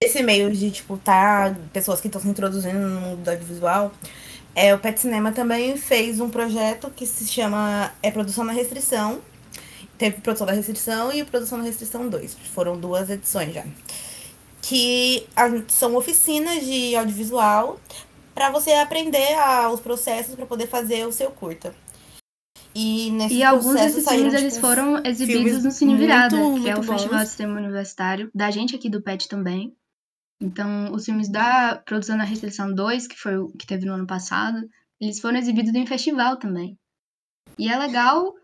esse 0.00 0.22
meio 0.22 0.52
de, 0.52 0.70
tipo, 0.70 0.98
tá, 0.98 1.54
pessoas 1.72 2.00
que 2.00 2.08
estão 2.08 2.20
se 2.20 2.28
introduzindo 2.28 2.78
no 2.78 3.00
mundo 3.00 3.22
do 3.22 3.30
audiovisual, 3.30 3.92
é, 4.54 4.74
o 4.74 4.78
Pet 4.78 4.98
Cinema 5.00 5.32
também 5.32 5.76
fez 5.76 6.20
um 6.20 6.30
projeto 6.30 6.90
que 6.90 7.06
se 7.06 7.26
chama 7.26 7.92
é 8.02 8.10
Produção 8.10 8.44
na 8.44 8.52
Restrição. 8.52 9.20
Teve 9.98 10.20
Produção 10.20 10.46
da 10.46 10.52
Restrição 10.52 11.12
e 11.12 11.24
Produção 11.24 11.58
na 11.58 11.64
Restrição 11.64 12.08
2. 12.08 12.34
Foram 12.54 12.78
duas 12.78 13.08
edições 13.08 13.54
já. 13.54 13.64
Que 14.68 15.26
são 15.68 15.94
oficinas 15.94 16.64
de 16.64 16.96
audiovisual 16.96 17.78
para 18.34 18.50
você 18.50 18.72
aprender 18.72 19.34
a, 19.34 19.70
os 19.70 19.80
processos 19.80 20.34
para 20.34 20.46
poder 20.46 20.66
fazer 20.66 21.06
o 21.06 21.12
seu 21.12 21.30
curta. 21.30 21.74
E, 22.74 23.08
e 23.30 23.42
alguns 23.42 23.74
desses 23.74 24.06
filmes 24.06 24.34
eles 24.34 24.54
tipo, 24.54 24.66
foram 24.66 25.02
exibidos 25.02 25.64
no 25.64 25.70
Cine 25.70 25.96
Virada, 25.96 26.36
muito, 26.36 26.62
que 26.62 26.68
é 26.68 26.74
o 26.74 26.82
bons. 26.82 26.86
Festival 26.86 27.20
de 27.20 27.30
Cinema 27.30 27.60
Universitário, 27.60 28.30
da 28.34 28.50
gente 28.50 28.76
aqui 28.76 28.90
do 28.90 29.00
PET 29.00 29.28
também. 29.28 29.74
Então, 30.38 30.92
os 30.92 31.06
filmes 31.06 31.30
da 31.30 31.82
Produção 31.86 32.18
na 32.18 32.24
Restrição 32.24 32.74
2, 32.74 33.06
que 33.06 33.16
foi 33.16 33.38
o 33.38 33.48
que 33.52 33.66
teve 33.66 33.86
no 33.86 33.94
ano 33.94 34.06
passado, 34.06 34.68
eles 35.00 35.20
foram 35.20 35.38
exibidos 35.38 35.74
em 35.74 35.86
festival 35.86 36.36
também. 36.36 36.78
E 37.58 37.70
é 37.70 37.78
legal, 37.78 38.34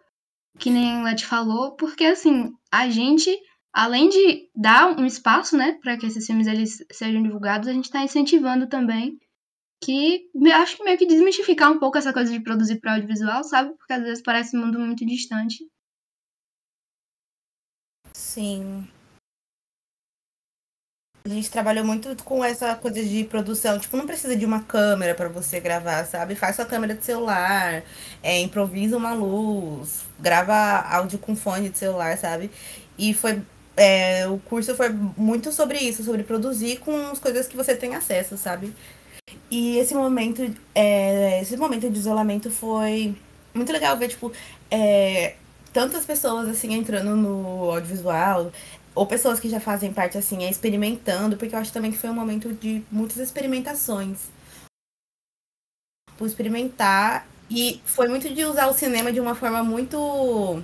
que 0.59 0.71
nem 0.71 1.00
a 1.00 1.02
Let 1.02 1.26
falou, 1.26 1.73
porque 1.73 2.05
assim, 2.05 2.52
a 2.71 2.88
gente, 2.88 3.31
além 3.73 4.09
de 4.09 4.49
dar 4.55 4.99
um 4.99 5.05
espaço, 5.07 5.57
né, 5.57 5.79
para 5.83 5.97
que 5.97 6.07
esses 6.07 6.26
filmes 6.26 6.47
eles 6.47 6.85
sejam 6.93 7.23
divulgados, 7.23 7.69
a 7.69 7.73
gente 7.73 7.87
está 7.87 8.02
incentivando 8.02 8.67
também 8.67 9.19
que 9.83 10.31
acho 10.55 10.76
que 10.76 10.85
meio 10.85 10.97
que 10.97 11.07
desmistificar 11.07 11.73
um 11.73 11.79
pouco 11.79 11.99
essa 11.99 12.12
coisa 12.12 12.33
de 12.33 12.41
produzir 12.41 12.81
para 12.81 12.95
audiovisual, 12.95 13.43
sabe? 13.43 13.75
Porque 13.76 13.93
às 13.93 14.02
vezes 14.02 14.23
parece 14.23 14.57
um 14.57 14.64
mundo 14.64 14.79
muito 14.79 15.05
distante. 15.05 15.67
Sim. 18.12 18.87
A 21.25 21.29
gente 21.29 21.50
trabalhou 21.50 21.85
muito 21.85 22.17
com 22.25 22.45
essa 22.45 22.75
coisa 22.75 23.02
de 23.02 23.25
produção. 23.25 23.79
Tipo, 23.79 23.97
não 23.97 24.07
precisa 24.07 24.37
de 24.37 24.45
uma 24.45 24.62
câmera 24.62 25.14
para 25.14 25.29
você 25.29 25.61
gravar, 25.61 26.05
sabe? 26.05 26.35
Faz 26.35 26.57
sua 26.57 26.64
câmera 26.64 26.95
de 26.95 27.05
celular, 27.05 27.85
é, 28.23 28.41
improvisa 28.41 28.97
uma 28.97 29.14
luz, 29.14 30.05
grava 30.19 30.55
áudio 30.55 31.19
com 31.19 31.37
fone 31.37 31.71
de 31.71 31.79
celular, 31.79 32.17
sabe? 32.19 32.50
E 32.99 33.14
foi. 33.14 33.41
É, 33.76 34.26
o 34.29 34.38
curso 34.38 34.75
foi 34.75 34.91
muito 34.91 35.50
sobre 35.50 35.79
isso, 35.79 36.05
sobre 36.05 36.23
produzir 36.23 36.79
com 36.81 36.95
as 37.11 37.19
coisas 37.19 37.49
que 37.49 37.57
você 37.57 37.75
tem 37.75 37.95
acesso, 37.95 38.37
sabe? 38.37 38.75
E 39.50 39.79
esse 39.79 39.95
momento, 39.95 40.43
é, 40.75 41.41
esse 41.41 41.57
momento 41.57 41.88
de 41.91 41.99
isolamento 41.99 42.50
foi 42.50 43.14
muito 43.55 43.73
legal 43.73 43.97
ver, 43.97 44.09
tipo, 44.09 44.33
é, 44.71 45.37
tantas 45.73 46.05
pessoas, 46.05 46.49
assim, 46.49 46.75
entrando 46.75 47.17
no 47.17 47.71
audiovisual, 47.71 48.52
ou 48.95 49.07
pessoas 49.07 49.41
que 49.41 49.49
já 49.49 49.61
fazem 49.61 49.93
parte, 49.93 50.19
assim, 50.19 50.45
é, 50.45 50.50
experimentando, 50.50 51.37
porque 51.37 51.55
eu 51.55 51.59
acho 51.59 51.73
também 51.73 51.91
que 51.91 51.99
foi 51.99 52.11
um 52.11 52.14
momento 52.14 52.52
de 52.52 52.83
muitas 52.91 53.17
experimentações. 53.19 54.19
Por 56.19 56.26
experimentar, 56.26 57.26
e 57.50 57.81
foi 57.85 58.09
muito 58.09 58.33
de 58.33 58.45
usar 58.45 58.67
o 58.69 58.75
cinema 58.75 59.12
de 59.12 59.21
uma 59.21 59.35
forma 59.35 59.62
muito 59.62 60.62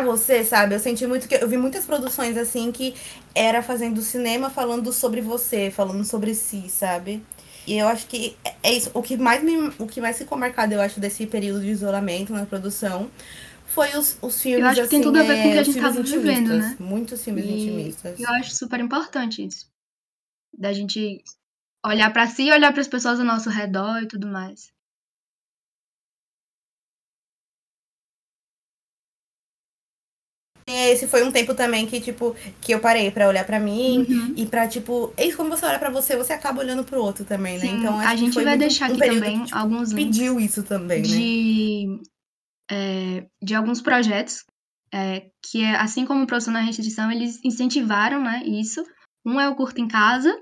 você, 0.00 0.44
sabe? 0.44 0.74
Eu 0.74 0.78
senti 0.78 1.06
muito 1.06 1.28
que 1.28 1.34
eu 1.34 1.48
vi 1.48 1.56
muitas 1.56 1.84
produções 1.84 2.36
assim 2.36 2.70
que 2.72 2.94
era 3.34 3.62
fazendo 3.62 4.02
cinema 4.02 4.50
falando 4.50 4.92
sobre 4.92 5.20
você, 5.20 5.70
falando 5.70 6.04
sobre 6.04 6.34
si, 6.34 6.68
sabe? 6.68 7.22
E 7.66 7.76
eu 7.76 7.86
acho 7.88 8.06
que 8.06 8.36
é 8.62 8.72
isso. 8.72 8.90
O 8.94 9.02
que 9.02 9.16
mais, 9.16 9.42
me, 9.42 9.72
o 9.78 9.86
que 9.86 10.00
mais 10.00 10.18
ficou 10.18 10.36
marcado, 10.36 10.74
eu 10.74 10.80
acho, 10.80 10.98
desse 10.98 11.26
período 11.26 11.60
de 11.60 11.68
isolamento 11.68 12.32
na 12.32 12.46
produção 12.46 13.10
foi 13.66 13.96
os, 13.96 14.18
os 14.20 14.40
filmes. 14.40 14.60
Eu 14.60 14.66
acho 14.66 14.74
que 14.74 14.80
assim, 14.80 14.96
tem 14.96 15.02
tudo 15.02 15.20
a 15.20 15.22
ver 15.22 15.42
com 15.42 15.48
o 15.48 15.52
que 15.52 15.58
a 15.58 15.62
gente 15.62 15.80
tava 15.80 16.02
vivendo, 16.02 16.56
né? 16.56 16.76
Muitos 16.80 17.22
filmes 17.22 17.44
e 17.44 17.48
intimistas. 17.48 18.18
Eu 18.18 18.28
acho 18.30 18.54
super 18.54 18.80
importante 18.80 19.46
isso. 19.46 19.66
Da 20.58 20.72
gente 20.72 21.22
olhar 21.86 22.12
para 22.12 22.26
si 22.26 22.44
e 22.44 22.52
olhar 22.52 22.72
para 22.72 22.80
as 22.80 22.88
pessoas 22.88 23.20
ao 23.20 23.26
nosso 23.26 23.48
redor 23.48 24.02
e 24.02 24.08
tudo 24.08 24.26
mais. 24.26 24.72
Esse 30.72 31.06
foi 31.06 31.22
um 31.22 31.32
tempo 31.32 31.54
também 31.54 31.86
que, 31.86 32.00
tipo, 32.00 32.34
que 32.60 32.72
eu 32.72 32.80
parei 32.80 33.10
para 33.10 33.28
olhar 33.28 33.44
para 33.44 33.60
mim 33.60 34.06
uhum. 34.08 34.34
e 34.36 34.46
para 34.46 34.66
tipo, 34.68 35.12
é 35.16 35.26
isso 35.26 35.36
quando 35.36 35.50
você 35.50 35.66
olha 35.66 35.78
para 35.78 35.90
você, 35.90 36.16
você 36.16 36.32
acaba 36.32 36.60
olhando 36.60 36.84
pro 36.84 37.02
outro 37.02 37.24
também, 37.24 37.54
né? 37.54 37.66
Sim, 37.66 37.78
então 37.78 37.98
a 37.98 38.16
gente 38.16 38.34
vai 38.34 38.44
muito, 38.44 38.58
deixar 38.58 38.86
aqui 38.86 38.94
um 38.94 38.98
também 38.98 39.38
que, 39.38 39.44
tipo, 39.46 39.58
alguns 39.58 39.92
pediu 39.92 40.40
isso 40.40 40.62
também, 40.62 41.02
de, 41.02 41.86
né? 41.86 41.98
É, 42.70 43.26
de 43.42 43.54
alguns 43.54 43.80
projetos 43.80 44.44
é, 44.92 45.30
que, 45.42 45.62
é, 45.62 45.76
assim 45.76 46.04
como 46.04 46.24
o 46.24 46.26
Produção 46.26 46.52
na 46.52 46.60
Restrição, 46.60 47.10
eles 47.10 47.40
incentivaram, 47.44 48.22
né, 48.22 48.42
isso. 48.44 48.84
Um 49.24 49.40
é 49.40 49.48
o 49.48 49.54
Curto 49.54 49.80
em 49.80 49.88
Casa, 49.88 50.34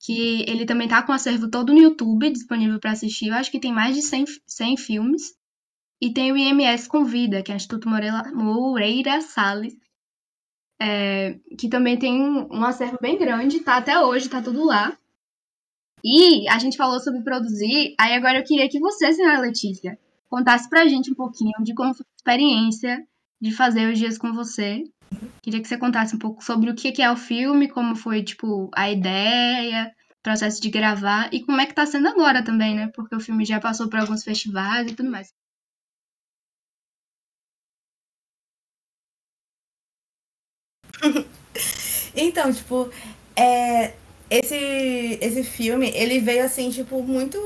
que 0.00 0.44
ele 0.48 0.64
também 0.66 0.88
tá 0.88 1.02
com 1.02 1.12
o 1.12 1.14
acervo 1.14 1.50
todo 1.50 1.72
no 1.72 1.80
YouTube, 1.80 2.30
disponível 2.30 2.78
para 2.78 2.92
assistir. 2.92 3.28
Eu 3.28 3.34
acho 3.34 3.50
que 3.50 3.60
tem 3.60 3.72
mais 3.72 3.94
de 3.94 4.02
100, 4.02 4.24
100 4.46 4.76
filmes. 4.76 5.22
E 6.00 6.12
tem 6.12 6.32
o 6.32 6.36
IMS 6.36 6.88
Convida, 6.88 7.42
que 7.42 7.50
é 7.50 7.54
o 7.54 7.56
Instituto 7.56 7.88
Moreira, 7.88 8.32
Moreira 8.34 9.20
Salles, 9.20 9.74
é, 10.80 11.38
que 11.58 11.68
também 11.68 11.98
tem 11.98 12.20
um 12.20 12.64
acervo 12.64 12.98
bem 13.00 13.18
grande, 13.18 13.60
tá 13.60 13.76
até 13.76 13.98
hoje, 14.00 14.28
tá 14.28 14.42
tudo 14.42 14.64
lá. 14.64 14.96
E 16.04 16.46
a 16.48 16.58
gente 16.58 16.76
falou 16.76 17.00
sobre 17.00 17.22
produzir, 17.22 17.94
aí 17.98 18.14
agora 18.14 18.38
eu 18.38 18.44
queria 18.44 18.68
que 18.68 18.78
você, 18.78 19.12
senhora 19.12 19.40
Letícia, 19.40 19.98
contasse 20.28 20.68
pra 20.68 20.86
gente 20.86 21.10
um 21.10 21.14
pouquinho 21.14 21.52
de 21.62 21.74
como 21.74 21.94
foi 21.94 22.04
a 22.04 22.16
experiência 22.16 23.06
de 23.40 23.52
fazer 23.52 23.90
os 23.90 23.98
dias 23.98 24.18
com 24.18 24.32
você. 24.32 24.82
Queria 25.40 25.62
que 25.62 25.68
você 25.68 25.78
contasse 25.78 26.14
um 26.14 26.18
pouco 26.18 26.44
sobre 26.44 26.70
o 26.70 26.74
que 26.74 27.00
é 27.00 27.10
o 27.10 27.16
filme, 27.16 27.68
como 27.68 27.94
foi, 27.96 28.22
tipo, 28.22 28.70
a 28.74 28.90
ideia, 28.90 29.94
processo 30.22 30.60
de 30.60 30.70
gravar 30.70 31.28
e 31.32 31.42
como 31.44 31.60
é 31.60 31.66
que 31.66 31.74
tá 31.74 31.86
sendo 31.86 32.08
agora 32.08 32.42
também, 32.42 32.74
né? 32.74 32.90
Porque 32.94 33.14
o 33.14 33.20
filme 33.20 33.44
já 33.44 33.60
passou 33.60 33.88
por 33.88 34.00
alguns 34.00 34.24
festivais 34.24 34.90
e 34.90 34.94
tudo 34.94 35.10
mais. 35.10 35.32
Então, 42.16 42.52
tipo, 42.52 42.90
é, 43.36 43.92
esse, 44.30 45.18
esse 45.20 45.44
filme, 45.44 45.90
ele 45.94 46.20
veio 46.20 46.44
assim, 46.44 46.70
tipo, 46.70 47.02
muito 47.02 47.38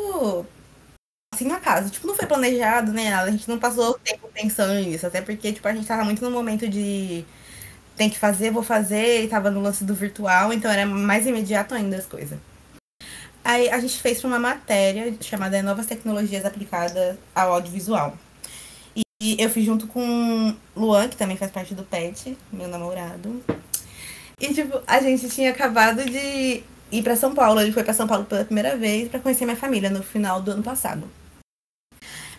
assim 1.34 1.46
na 1.46 1.60
casa. 1.60 1.90
Tipo, 1.90 2.06
não 2.06 2.14
foi 2.14 2.26
planejado, 2.26 2.92
né? 2.92 3.14
A 3.14 3.30
gente 3.30 3.48
não 3.48 3.58
passou 3.58 3.98
tempo 3.98 4.28
pensando 4.32 4.74
nisso. 4.74 5.06
Até 5.06 5.20
porque, 5.20 5.52
tipo, 5.52 5.66
a 5.68 5.72
gente 5.72 5.86
tava 5.86 6.04
muito 6.04 6.22
no 6.24 6.30
momento 6.30 6.68
de 6.68 7.24
tem 7.96 8.08
que 8.08 8.18
fazer, 8.18 8.52
vou 8.52 8.62
fazer, 8.62 9.24
e 9.24 9.28
tava 9.28 9.50
no 9.50 9.60
lance 9.60 9.84
do 9.84 9.92
virtual, 9.92 10.52
então 10.52 10.70
era 10.70 10.86
mais 10.86 11.26
imediato 11.26 11.74
ainda 11.74 11.96
as 11.96 12.06
coisas. 12.06 12.38
Aí 13.44 13.68
a 13.70 13.80
gente 13.80 14.00
fez 14.00 14.22
uma 14.22 14.38
matéria 14.38 15.12
chamada 15.20 15.60
Novas 15.62 15.86
Tecnologias 15.86 16.44
Aplicadas 16.44 17.16
ao 17.34 17.52
Audiovisual. 17.54 18.16
E 19.20 19.36
eu 19.42 19.50
fiz 19.50 19.64
junto 19.64 19.88
com 19.88 20.54
Luan, 20.76 21.08
que 21.08 21.16
também 21.16 21.36
faz 21.36 21.50
parte 21.50 21.74
do 21.74 21.82
PET, 21.82 22.38
meu 22.52 22.68
namorado. 22.68 23.42
E, 24.40 24.54
tipo, 24.54 24.80
a 24.86 25.00
gente 25.00 25.28
tinha 25.28 25.50
acabado 25.50 26.04
de 26.04 26.62
ir 26.90 27.02
para 27.02 27.16
São 27.16 27.34
Paulo. 27.34 27.60
Ele 27.60 27.72
foi 27.72 27.84
para 27.84 27.94
São 27.94 28.06
Paulo 28.06 28.24
pela 28.24 28.44
primeira 28.44 28.76
vez 28.76 29.08
para 29.08 29.20
conhecer 29.20 29.44
minha 29.44 29.56
família 29.56 29.90
no 29.90 30.02
final 30.02 30.40
do 30.40 30.52
ano 30.52 30.62
passado. 30.62 31.08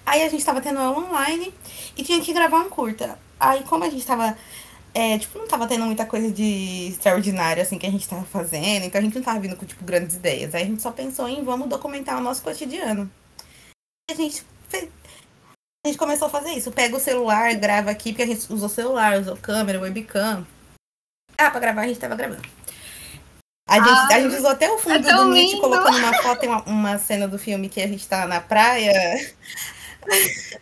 Aí 0.06 0.24
a 0.24 0.30
gente 0.30 0.44
tava 0.44 0.62
tendo 0.62 0.80
aula 0.80 1.08
online 1.08 1.54
e 1.96 2.04
tinha 2.04 2.20
que 2.22 2.34
gravar 2.34 2.62
um 2.62 2.70
curta. 2.70 3.20
Aí, 3.40 3.64
como 3.64 3.84
a 3.84 3.90
gente 3.90 4.06
tava. 4.06 4.36
É, 4.92 5.20
tipo, 5.20 5.38
não 5.38 5.48
tava 5.48 5.68
tendo 5.68 5.86
muita 5.86 6.04
coisa 6.06 6.32
de 6.32 6.88
extraordinário, 6.90 7.62
assim, 7.62 7.78
que 7.78 7.86
a 7.86 7.92
gente 7.92 8.08
tava 8.10 8.26
fazendo. 8.26 8.86
Então 8.86 9.00
a 9.00 9.04
gente 9.04 9.16
não 9.16 9.22
tava 9.22 9.40
vindo 9.40 9.56
com, 9.56 9.66
tipo, 9.66 9.86
grandes 9.86 10.16
ideias. 10.16 10.56
Aí 10.56 10.64
a 10.64 10.66
gente 10.66 10.82
só 10.82 10.92
pensou 10.92 11.28
em 11.28 11.44
vamos 11.44 11.70
documentar 11.70 12.18
o 12.18 12.22
nosso 12.22 12.42
cotidiano. 12.42 13.10
E 14.10 14.14
a 14.14 14.16
gente 14.16 14.44
fez, 14.68 14.90
a 15.86 15.88
gente 15.88 15.98
começou 15.98 16.28
a 16.28 16.32
fazer 16.32 16.52
isso. 16.52 16.72
Pega 16.72 16.98
o 16.98 17.00
celular, 17.00 17.54
grava 17.56 17.92
aqui, 17.92 18.12
porque 18.12 18.24
a 18.24 18.28
gente 18.28 18.52
usou 18.52 18.68
celular, 18.68 19.20
usou 19.20 19.38
câmera, 19.38 19.80
webcam. 19.80 20.46
Ah, 21.40 21.50
pra 21.50 21.60
gravar 21.60 21.82
a 21.82 21.88
gente 21.88 22.00
tava 22.00 22.16
gravando. 22.16 22.42
A 23.68 23.76
gente, 23.76 23.90
Ai, 24.12 24.14
a 24.14 24.22
gente 24.22 24.36
usou 24.36 24.50
até 24.50 24.70
o 24.70 24.80
fundo 24.80 25.08
é 25.08 25.14
do 25.14 25.32
Nietzsche, 25.32 25.60
colocando 25.60 25.98
uma 25.98 26.14
foto, 26.24 26.46
uma, 26.46 26.64
uma 26.64 26.98
cena 26.98 27.28
do 27.28 27.38
filme 27.38 27.70
que 27.70 27.80
a 27.80 27.88
gente 27.88 28.08
tá 28.08 28.26
na 28.28 28.42
praia. 28.42 28.94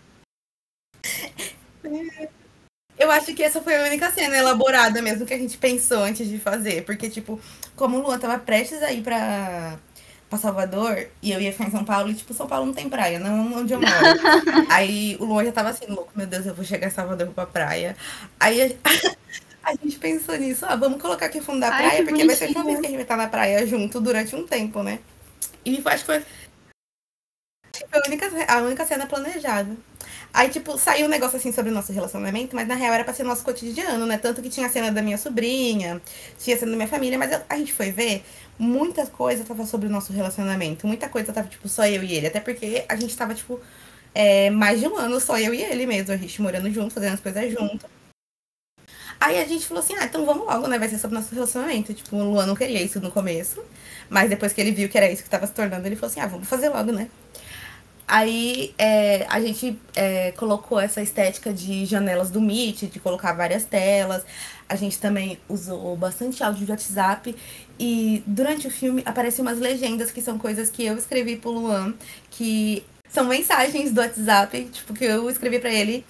Eu 3.00 3.12
acho 3.12 3.34
que 3.34 3.44
essa 3.44 3.62
foi 3.62 3.76
a 3.76 3.84
única 3.84 4.12
cena 4.12 4.36
elaborada 4.36 5.02
mesmo 5.02 5.26
que 5.26 5.34
a 5.34 5.38
gente 5.38 5.58
pensou 5.58 6.00
antes 6.04 6.28
de 6.28 6.40
fazer. 6.40 6.84
Porque, 6.84 7.10
tipo, 7.10 7.40
como 7.76 7.98
o 7.98 8.02
Luan 8.02 8.18
tava 8.18 8.40
prestes 8.40 8.82
a 8.82 8.92
ir 8.92 9.04
pra, 9.04 9.78
pra 10.28 10.40
Salvador 10.40 11.08
e 11.22 11.32
eu 11.32 11.40
ia 11.40 11.52
ficar 11.52 11.66
em 11.66 11.72
São 11.72 11.86
Paulo, 11.86 12.10
e, 12.10 12.16
tipo, 12.16 12.34
São 12.34 12.48
Paulo 12.48 12.66
não 12.66 12.74
tem 12.74 12.90
praia, 12.90 13.20
não 13.20 13.54
onde 13.60 13.74
eu 13.74 13.80
moro. 13.80 13.94
Aí 14.70 15.16
o 15.20 15.26
Luan 15.26 15.46
já 15.46 15.52
tava 15.52 15.70
assim, 15.70 15.86
louco, 15.88 16.12
meu 16.16 16.26
Deus, 16.26 16.46
eu 16.46 16.56
vou 16.56 16.66
chegar 16.66 16.88
em 16.88 16.92
Salvador 16.92 17.28
pra 17.28 17.46
praia. 17.46 17.96
Aí 18.40 18.64
a, 18.64 18.70
a 19.68 19.76
gente 19.76 20.00
pensou 20.00 20.36
nisso, 20.38 20.66
ah, 20.66 20.76
vamos 20.76 21.02
colocar 21.02 21.26
aqui 21.28 21.42
fundo 21.42 21.60
da 21.60 21.72
Ai, 21.76 21.92
praia, 21.92 22.04
que 22.04 22.04
porque 22.04 22.26
vai 22.26 22.36
ser 22.36 22.50
uma 22.56 22.64
bonitinho. 22.64 22.66
vez 22.66 22.80
que 22.80 22.86
a 22.86 22.90
gente 22.90 22.98
vai 22.98 23.04
estar 23.06 23.18
na 23.18 23.28
praia 23.28 23.66
junto 23.68 24.00
durante 24.02 24.36
um 24.36 24.46
tempo, 24.46 24.82
né? 24.84 25.00
E 25.66 25.82
acho 25.86 26.06
que 26.06 26.06
foi, 26.06 26.26
foi 27.90 28.00
a, 28.00 28.08
única, 28.08 28.54
a 28.54 28.58
única 28.64 28.86
cena 28.86 29.06
planejada. 29.08 29.76
Aí, 30.34 30.50
tipo, 30.50 30.78
saiu 30.78 31.06
um 31.08 31.10
negócio 31.10 31.38
assim 31.38 31.52
sobre 31.52 31.72
o 31.72 31.74
nosso 31.74 31.92
relacionamento, 31.94 32.56
mas 32.56 32.68
na 32.68 32.76
real 32.76 32.94
era 32.94 33.04
pra 33.04 33.14
ser 33.14 33.24
nosso 33.24 33.44
cotidiano, 33.44 34.06
né? 34.06 34.18
Tanto 34.18 34.42
que 34.42 34.50
tinha 34.50 34.68
a 34.68 34.70
cena 34.70 34.92
da 34.92 35.02
minha 35.02 35.18
sobrinha, 35.18 36.02
tinha 36.40 36.56
a 36.56 36.60
cena 36.60 36.72
da 36.72 36.78
minha 36.78 36.88
família, 36.90 37.18
mas 37.18 37.32
eu- 37.32 37.42
a 37.50 37.58
gente 37.58 37.74
foi 37.74 37.92
ver, 37.92 38.24
muita 38.60 39.06
coisa 39.08 39.44
tava 39.46 39.66
sobre 39.66 39.88
o 39.88 39.92
nosso 39.92 40.14
relacionamento. 40.14 40.88
Muita 40.88 41.10
coisa 41.10 41.34
tava, 41.34 41.48
tipo, 41.48 41.68
só 41.70 41.86
eu 41.88 42.04
e 42.04 42.14
ele. 42.14 42.28
Até 42.28 42.40
porque 42.40 42.86
a 42.90 42.96
gente 42.96 43.16
tava, 43.18 43.34
tipo, 43.36 43.60
é, 44.16 44.50
mais 44.52 44.80
de 44.80 44.88
um 44.88 44.98
ano 44.98 45.20
só 45.20 45.40
eu 45.40 45.54
e 45.54 45.62
ele 45.64 45.86
mesmo, 45.88 46.14
a 46.14 46.18
gente 46.18 46.42
morando 46.42 46.70
junto, 46.72 46.94
fazendo 46.94 47.14
as 47.16 47.20
coisas 47.22 47.52
junto. 47.54 47.88
Aí 49.20 49.40
a 49.40 49.46
gente 49.46 49.66
falou 49.66 49.84
assim, 49.84 49.96
ah, 49.96 50.06
então 50.06 50.26
vamos 50.26 50.46
logo, 50.46 50.68
né? 50.68 50.78
Vai 50.78 50.90
ser 50.90 51.00
sobre 51.00 51.18
nosso 51.18 51.34
relacionamento. 51.34 51.94
Tipo, 51.94 52.16
o 52.16 52.32
Luan 52.32 52.46
não 52.46 52.56
queria 52.56 52.82
isso 52.82 53.00
no 53.00 53.12
começo. 53.12 53.62
Mas 54.10 54.30
depois 54.30 54.54
que 54.54 54.62
ele 54.62 54.72
viu 54.72 54.88
que 54.88 54.98
era 54.98 55.10
isso 55.10 55.24
que 55.24 55.30
tava 55.30 55.48
se 55.48 55.54
tornando, 55.54 55.86
ele 55.88 55.96
falou 55.96 56.12
assim, 56.12 56.20
ah, 56.20 56.28
vamos 56.28 56.48
fazer 56.48 56.70
logo, 56.70 56.92
né? 56.92 57.10
Aí 58.08 58.74
é, 58.78 59.26
a 59.28 59.42
gente 59.42 59.78
é, 59.94 60.32
colocou 60.32 60.80
essa 60.80 61.02
estética 61.02 61.52
de 61.52 61.86
janelas 61.86 62.32
do 62.32 62.40
Meet, 62.40 62.84
de 62.84 63.00
colocar 63.00 63.34
várias 63.34 63.66
telas. 63.66 64.24
A 64.70 64.76
gente 64.76 64.98
também 64.98 65.38
usou 65.50 65.98
bastante 65.98 66.42
áudio 66.42 66.66
de 66.66 66.72
WhatsApp. 66.72 67.36
E 67.78 68.24
durante 68.26 68.68
o 68.68 68.72
filme 68.72 69.04
aparecem 69.06 69.44
umas 69.44 69.60
legendas 69.60 70.10
que 70.10 70.22
são 70.22 70.38
coisas 70.38 70.70
que 70.70 70.86
eu 70.86 70.98
escrevi 70.98 71.36
pro 71.36 71.52
Luan, 71.52 71.94
que 72.30 72.86
são 73.10 73.26
mensagens 73.26 73.92
do 73.92 74.00
WhatsApp, 74.00 74.66
tipo, 74.72 74.94
que 74.94 75.04
eu 75.04 75.30
escrevi 75.30 75.60
pra 75.60 75.74
ele. 75.74 76.06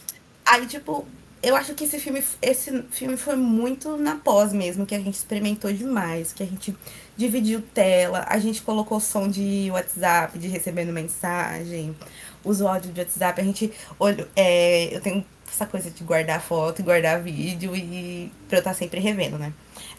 Aí, 0.46 0.68
tipo, 0.68 1.06
eu 1.42 1.56
acho 1.56 1.74
que 1.74 1.84
esse 1.84 2.00
filme, 2.00 2.24
esse 2.42 2.84
filme 2.92 3.18
foi 3.18 3.36
muito 3.36 3.98
na 3.98 4.16
pós 4.16 4.52
mesmo, 4.54 4.86
que 4.86 4.96
a 4.96 5.00
gente 5.00 5.16
experimentou 5.16 5.72
demais, 5.72 6.34
que 6.34 6.44
a 6.44 6.46
gente 6.46 6.76
dividiu 7.16 7.62
tela, 7.74 8.26
a 8.28 8.38
gente 8.40 8.62
colocou 8.62 9.00
som 9.00 9.28
de 9.28 9.70
WhatsApp, 9.72 10.38
de 10.38 10.48
recebendo 10.48 10.92
mensagem, 10.92 11.96
usou 12.44 12.68
áudio 12.68 12.92
de 12.92 13.02
WhatsApp, 13.02 13.42
a 13.42 13.44
gente 13.44 13.72
olhou, 14.00 14.28
é, 14.36 14.96
eu 14.96 15.02
tenho 15.02 15.26
essa 15.50 15.66
coisa 15.66 15.90
de 15.90 16.04
guardar 16.04 16.42
foto 16.42 16.84
guardar 16.84 17.22
vídeo 17.22 17.76
e 17.76 18.32
pra 18.48 18.58
eu 18.58 18.60
estar 18.60 18.74
sempre 18.74 19.00
revendo, 19.00 19.38
né? 19.38 19.54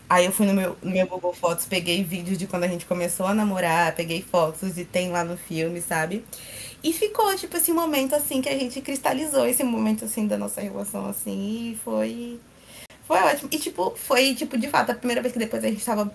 Aí 0.09 0.25
eu 0.25 0.33
fui 0.33 0.47
no 0.47 0.55
meu, 0.55 0.77
no 0.83 0.91
meu 0.91 1.07
Google 1.07 1.35
Fotos, 1.35 1.67
peguei 1.67 2.03
vídeos 2.03 2.39
de 2.39 2.47
quando 2.47 2.65
a 2.65 2.69
gente 2.69 2.87
começou 2.87 3.27
a 3.27 3.35
namorar, 3.35 3.95
peguei 3.95 4.23
fotos 4.23 4.79
e 4.79 4.85
tem 4.85 5.11
lá 5.11 5.23
no 5.23 5.37
filme, 5.37 5.83
sabe? 5.83 6.25
E 6.83 6.93
ficou, 6.93 7.35
tipo, 7.37 7.57
esse 7.57 7.73
momento, 7.73 8.15
assim, 8.15 8.41
que 8.41 8.49
a 8.49 8.57
gente 8.59 8.81
cristalizou 8.81 9.47
esse 9.47 9.65
momento, 9.65 10.05
assim, 10.05 10.27
da 10.27 10.39
nossa 10.39 10.61
relação, 10.61 11.07
assim, 11.07 11.73
e 11.73 11.77
foi... 11.85 12.39
Foi 13.05 13.19
ótimo. 13.21 13.49
E, 13.51 13.59
tipo, 13.59 13.95
foi, 13.97 14.35
tipo, 14.35 14.57
de 14.59 14.69
fato, 14.69 14.93
a 14.93 14.95
primeira 14.95 15.23
vez 15.23 15.33
que 15.33 15.39
depois 15.39 15.65
a 15.65 15.69
gente 15.69 15.85
tava 15.85 16.13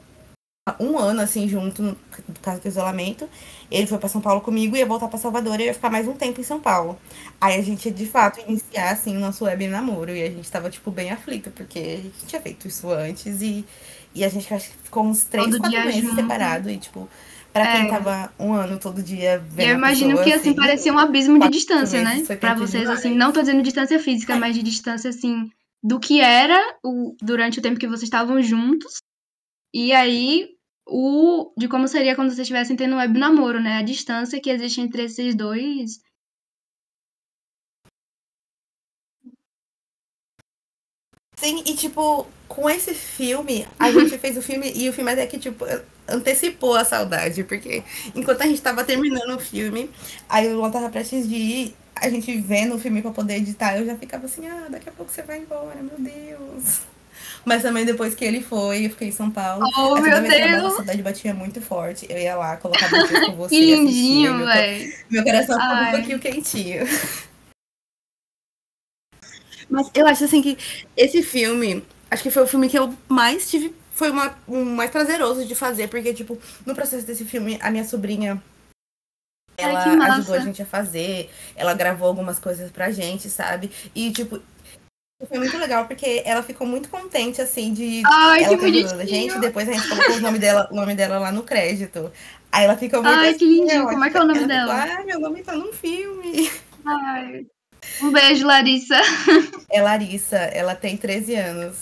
um 0.79 0.97
ano, 0.97 1.19
assim, 1.19 1.49
junto, 1.49 1.97
por 2.11 2.39
causa 2.41 2.61
do 2.61 2.67
isolamento. 2.67 3.27
Ele 3.69 3.85
foi 3.87 3.97
pra 3.97 4.07
São 4.07 4.21
Paulo 4.21 4.39
comigo, 4.39 4.77
ia 4.77 4.85
voltar 4.85 5.07
pra 5.09 5.19
Salvador 5.19 5.59
e 5.59 5.65
ia 5.65 5.73
ficar 5.73 5.89
mais 5.89 6.07
um 6.07 6.13
tempo 6.13 6.39
em 6.39 6.43
São 6.43 6.59
Paulo. 6.61 6.97
Aí 7.41 7.59
a 7.59 7.61
gente, 7.61 7.91
de 7.91 8.05
fato, 8.05 8.39
iniciar, 8.47 8.91
assim, 8.91 9.17
o 9.17 9.19
nosso 9.19 9.43
web 9.43 9.67
namoro. 9.67 10.15
E 10.15 10.23
a 10.23 10.29
gente 10.29 10.49
tava, 10.49 10.69
tipo, 10.69 10.89
bem 10.91 11.11
aflito, 11.11 11.51
porque 11.51 11.79
a 11.79 12.01
gente 12.01 12.25
tinha 12.27 12.41
feito 12.41 12.67
isso 12.67 12.89
antes 12.89 13.41
e, 13.41 13.65
e 14.15 14.23
a 14.23 14.29
gente 14.29 14.53
acho 14.53 14.69
que 14.69 14.77
ficou 14.83 15.03
uns 15.03 15.25
três, 15.25 15.45
Todo 15.47 15.59
quatro 15.59 15.77
meses 15.79 16.01
junto. 16.01 16.15
separado. 16.15 16.69
E, 16.69 16.77
tipo, 16.77 17.09
pra 17.53 17.71
quem 17.71 17.85
É. 17.85 17.89
tava 17.89 18.33
um 18.39 18.51
ano 18.53 18.79
todo 18.79 19.01
dia 19.03 19.37
vendo 19.51 19.69
eu 19.69 19.75
imagino 19.75 20.09
pessoa, 20.17 20.23
que, 20.25 20.33
assim, 20.33 20.53
parecia 20.55 20.91
um 20.91 20.97
abismo 20.99 21.39
de 21.39 21.49
distância, 21.49 22.03
né? 22.03 22.23
Pra 22.25 22.35
tempo 22.55 22.59
vocês, 22.67 22.83
demais. 22.83 22.99
assim, 22.99 23.15
não 23.15 23.31
tô 23.31 23.41
dizendo 23.41 23.61
distância 23.61 23.99
física, 23.99 24.33
É. 24.33 24.37
mas 24.37 24.55
de 24.55 24.63
distância, 24.63 25.09
assim, 25.09 25.49
do 25.83 25.99
que 25.99 26.19
era 26.19 26.59
o, 26.83 27.15
durante 27.21 27.59
o 27.59 27.61
tempo 27.61 27.79
que 27.79 27.87
vocês 27.87 28.03
estavam 28.03 28.41
juntos. 28.41 28.97
E 29.73 29.93
aí, 29.93 30.49
o 30.87 31.53
de 31.57 31.67
como 31.67 31.87
seria 31.87 32.15
quando 32.15 32.29
vocês 32.29 32.39
estivessem 32.39 32.75
tendo 32.75 32.95
um 32.95 32.97
web 32.97 33.17
namoro, 33.17 33.61
né? 33.61 33.77
A 33.77 33.81
distância 33.83 34.39
que 34.41 34.49
existe 34.49 34.81
entre 34.81 35.03
esses 35.03 35.35
dois. 35.35 35.99
Sim, 41.43 41.63
e 41.65 41.73
tipo, 41.75 42.25
com 42.47 42.69
esse 42.69 42.93
filme, 42.93 43.67
a 43.77 43.91
gente 43.91 44.15
fez 44.19 44.37
o 44.37 44.41
filme 44.41 44.71
e 44.73 44.89
o 44.89 44.93
filme 44.93 45.11
até 45.11 45.25
que, 45.25 45.37
tipo, 45.37 45.65
antecipou 46.07 46.75
a 46.75 46.85
saudade, 46.85 47.43
porque 47.43 47.83
enquanto 48.15 48.41
a 48.41 48.45
gente 48.45 48.61
tava 48.61 48.83
terminando 48.83 49.35
o 49.35 49.39
filme, 49.39 49.89
aí 50.29 50.47
o 50.47 50.57
Luan 50.57 50.71
tava 50.71 50.89
prestes 50.89 51.27
de 51.27 51.35
ir, 51.35 51.75
a 51.95 52.09
gente 52.09 52.35
vendo 52.37 52.75
o 52.75 52.79
filme 52.79 53.01
pra 53.01 53.11
poder 53.11 53.35
editar, 53.35 53.77
eu 53.77 53.85
já 53.85 53.95
ficava 53.95 54.25
assim, 54.25 54.47
ah, 54.47 54.67
daqui 54.69 54.89
a 54.89 54.91
pouco 54.91 55.11
você 55.11 55.21
vai 55.21 55.39
embora, 55.39 55.75
meu 55.81 55.97
Deus. 55.97 56.81
Mas 57.45 57.61
também 57.61 57.85
depois 57.85 58.15
que 58.15 58.23
ele 58.23 58.41
foi, 58.41 58.85
eu 58.85 58.89
fiquei 58.89 59.09
em 59.09 59.11
São 59.11 59.29
Paulo. 59.29 59.65
Oh, 59.77 59.99
meu 59.99 60.15
a 60.15 60.19
Deus! 60.19 60.63
nossa 60.63 60.77
saudade 60.77 61.01
batia 61.01 61.33
muito 61.33 61.61
forte, 61.61 62.05
eu 62.09 62.17
ia 62.17 62.35
lá, 62.35 62.55
colocava 62.57 63.05
texto 63.07 63.25
com 63.25 63.35
você, 63.35 63.55
Que 63.55 63.61
lindinho, 63.75 64.45
velho. 64.45 64.93
meu 65.09 65.23
coração 65.23 65.59
ficava 65.59 65.81
um 65.89 65.91
pouquinho 65.91 66.19
quentinho. 66.19 66.87
Mas 69.73 69.89
eu 69.95 70.05
acho 70.05 70.23
assim 70.23 70.39
que 70.39 70.55
esse 70.95 71.23
filme, 71.23 71.83
acho 72.11 72.21
que 72.21 72.29
foi 72.29 72.43
o 72.43 72.47
filme 72.47 72.69
que 72.69 72.77
eu 72.77 72.93
mais 73.09 73.49
tive, 73.49 73.73
foi 73.91 74.11
uma, 74.11 74.37
um 74.47 74.63
mais 74.63 74.91
prazeroso 74.91 75.45
de 75.47 75.55
fazer, 75.55 75.87
porque, 75.87 76.13
tipo, 76.13 76.37
no 76.63 76.75
processo 76.75 77.07
desse 77.07 77.25
filme, 77.25 77.57
a 77.59 77.71
minha 77.71 77.83
sobrinha, 77.83 78.39
Ai, 79.57 79.65
ela 79.65 79.95
massa. 79.95 80.13
ajudou 80.13 80.35
a 80.35 80.39
gente 80.41 80.61
a 80.61 80.65
fazer, 80.67 81.31
ela 81.55 81.73
gravou 81.73 82.07
algumas 82.07 82.37
coisas 82.37 82.69
pra 82.69 82.91
gente, 82.91 83.31
sabe? 83.31 83.71
E, 83.95 84.11
tipo, 84.11 84.39
foi 85.27 85.39
muito 85.39 85.57
legal, 85.57 85.87
porque 85.87 86.21
ela 86.23 86.43
ficou 86.43 86.67
muito 86.67 86.87
contente, 86.87 87.41
assim, 87.41 87.73
de 87.73 88.03
Ai, 88.05 88.43
ela 88.43 88.55
que 88.55 88.71
ter 88.71 88.85
a 88.85 89.05
gente, 89.05 89.39
depois 89.39 89.67
a 89.67 89.73
gente 89.73 89.89
colocou 89.89 90.17
o 90.17 90.21
nome 90.21 90.37
dela, 90.37 90.69
o 90.71 90.75
nome 90.75 90.93
dela 90.93 91.17
lá 91.17 91.31
no 91.31 91.41
crédito. 91.41 92.11
Aí 92.51 92.65
ela 92.65 92.77
ficou 92.77 93.01
muito 93.01 93.17
Ai, 93.17 93.29
assim, 93.29 93.39
que 93.39 93.45
lindinho. 93.45 93.81
eu 93.81 93.87
Como 93.87 94.03
é 94.03 94.09
que 94.11 94.17
é 94.17 94.21
o 94.21 94.27
nome 94.27 94.37
ela 94.37 94.47
dela? 94.47 94.81
Ficou, 94.83 94.97
Ai, 94.97 95.03
meu 95.05 95.19
nome 95.19 95.41
tá 95.41 95.53
num 95.53 95.73
filme. 95.73 96.51
Ai. 96.85 97.47
Um 98.01 98.11
beijo, 98.11 98.45
Larissa. 98.45 98.95
É 99.69 99.81
Larissa, 99.81 100.37
ela 100.37 100.75
tem 100.75 100.97
13 100.97 101.35
anos. 101.35 101.77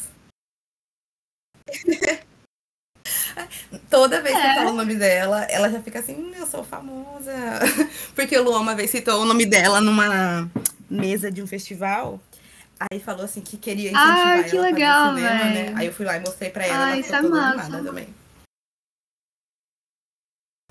Toda 3.90 4.22
vez 4.22 4.36
que 4.36 4.42
É. 4.42 4.52
eu 4.52 4.56
falo 4.56 4.70
o 4.72 4.74
nome 4.78 4.96
dela, 4.96 5.44
ela 5.46 5.70
já 5.70 5.82
fica 5.82 6.00
assim, 6.00 6.16
"Hum, 6.16 6.34
eu 6.36 6.46
sou 6.46 6.64
famosa. 6.64 7.34
Porque 8.16 8.38
o 8.38 8.44
Luan 8.44 8.60
uma 8.60 8.76
vez 8.76 8.90
citou 8.92 9.22
o 9.22 9.26
nome 9.26 9.46
dela 9.46 9.80
numa 9.82 10.50
mesa 10.90 11.32
de 11.32 11.42
um 11.42 11.48
festival. 11.48 12.20
Aí 12.92 13.00
falou 13.00 13.24
assim 13.26 13.42
que 13.42 13.58
queria 13.58 13.92
incentivar 13.92 14.18
Ai, 14.28 14.40
ela 14.40 14.50
que 14.50 14.58
legal, 14.60 15.16
cinema, 15.16 15.44
né? 15.46 15.74
Aí 15.78 15.86
eu 15.88 15.94
fui 15.94 16.06
lá 16.06 16.18
e 16.18 16.20
mostrei 16.20 16.50
pra 16.50 16.66
ela, 16.66 16.86
Ai, 16.86 16.92
ela 16.94 17.00
isso 17.00 17.06
ficou 17.14 17.20
é 17.20 17.22
toda 17.22 17.36
massa. 17.42 17.62
animada 17.62 17.84
também. 17.84 18.16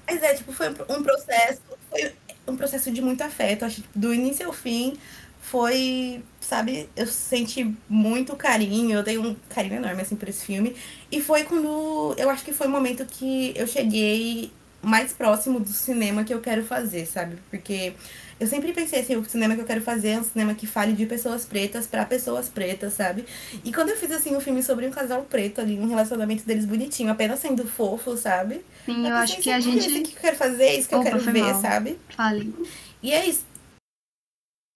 Mas 0.07 0.23
é, 0.23 0.35
tipo, 0.35 0.53
foi 0.53 0.69
um 0.71 1.03
processo, 1.05 1.63
foi 1.89 2.13
um 2.47 2.57
processo 2.57 2.91
de 2.91 3.01
muito 3.01 3.23
afeto. 3.23 3.65
Acho 3.65 3.83
que 3.83 3.99
do 3.99 4.13
início 4.13 4.47
ao 4.47 4.53
fim 4.53 4.95
foi, 5.41 6.23
sabe, 6.41 6.89
eu 6.95 7.07
senti 7.07 7.75
muito 7.89 8.37
carinho, 8.37 8.99
eu 8.99 9.03
tenho 9.03 9.27
um 9.27 9.37
carinho 9.49 9.77
enorme, 9.77 10.03
assim, 10.03 10.17
por 10.17 10.29
esse 10.29 10.45
filme. 10.45 10.77
E 11.11 11.21
foi 11.21 11.45
quando, 11.45 12.15
eu 12.19 12.29
acho 12.31 12.45
que 12.45 12.53
foi 12.53 12.67
o 12.67 12.71
momento 12.71 13.07
que 13.07 13.53
eu 13.57 13.67
cheguei 13.67 14.53
mais 14.83 15.13
próximo 15.13 15.61
do 15.61 15.69
cinema 15.69 16.25
que 16.25 16.33
eu 16.33 16.41
quero 16.41 16.65
fazer, 16.65 17.07
sabe? 17.07 17.37
Porque 17.51 17.93
eu 18.39 18.47
sempre 18.47 18.73
pensei 18.73 19.01
assim, 19.01 19.17
o 19.17 19.25
cinema 19.25 19.55
que 19.55 19.61
eu 19.61 19.67
quero 19.67 19.83
fazer 19.83 20.09
é 20.11 20.19
um 20.19 20.25
cinema 20.25 20.55
que 20.55 20.67
fale 20.67 20.93
de 20.95 21.05
pessoas 21.07 21.45
pretas 21.45 21.87
pra 21.87 22.07
pessoas 22.07 22.49
pretas, 22.49 22.95
sabe? 22.95 23.25
E 23.65 23.73
quando 23.73 23.91
eu 23.91 23.97
fiz, 23.97 24.11
assim, 24.11 24.35
um 24.35 24.41
filme 24.41 24.63
sobre 24.63 24.87
um 24.87 24.91
casal 24.91 25.23
preto 25.25 25.61
ali, 25.61 25.79
um 25.79 25.87
relacionamento 25.87 26.45
deles 26.47 26.65
bonitinho, 26.65 27.11
apenas 27.11 27.39
sendo 27.41 27.67
fofo, 27.67 28.17
sabe? 28.17 28.65
Sim, 28.87 29.07
eu 29.07 29.15
acho 29.15 29.37
pensei 29.37 29.43
que 29.43 29.51
a 29.51 29.57
assim, 29.59 29.69
"É 29.77 29.81
gente. 29.83 29.91
isso 29.93 30.03
que 30.13 30.17
eu 30.17 30.21
quero 30.23 30.37
fazer, 30.37 30.63
é 30.65 30.79
isso 30.79 30.89
que 30.89 30.95
eu 30.95 31.01
Opa, 31.01 31.11
quero 31.11 31.23
foi 31.23 31.33
ver, 31.35 31.43
mal. 31.43 31.61
sabe? 31.61 31.99
Fale. 32.17 32.55
E 33.03 33.13
é 33.13 33.27
isso. 33.27 33.45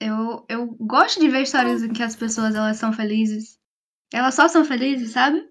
Eu, 0.01 0.45
eu 0.49 0.67
gosto 0.79 1.19
de 1.21 1.29
ver 1.29 1.43
histórias 1.43 1.83
em 1.83 1.93
que 1.93 2.03
as 2.03 2.15
pessoas 2.17 2.55
elas 2.55 2.77
são 2.77 2.93
felizes. 2.93 3.59
Elas 4.13 4.35
só 4.35 4.49
são 4.49 4.65
felizes, 4.65 5.13
sabe? 5.13 5.43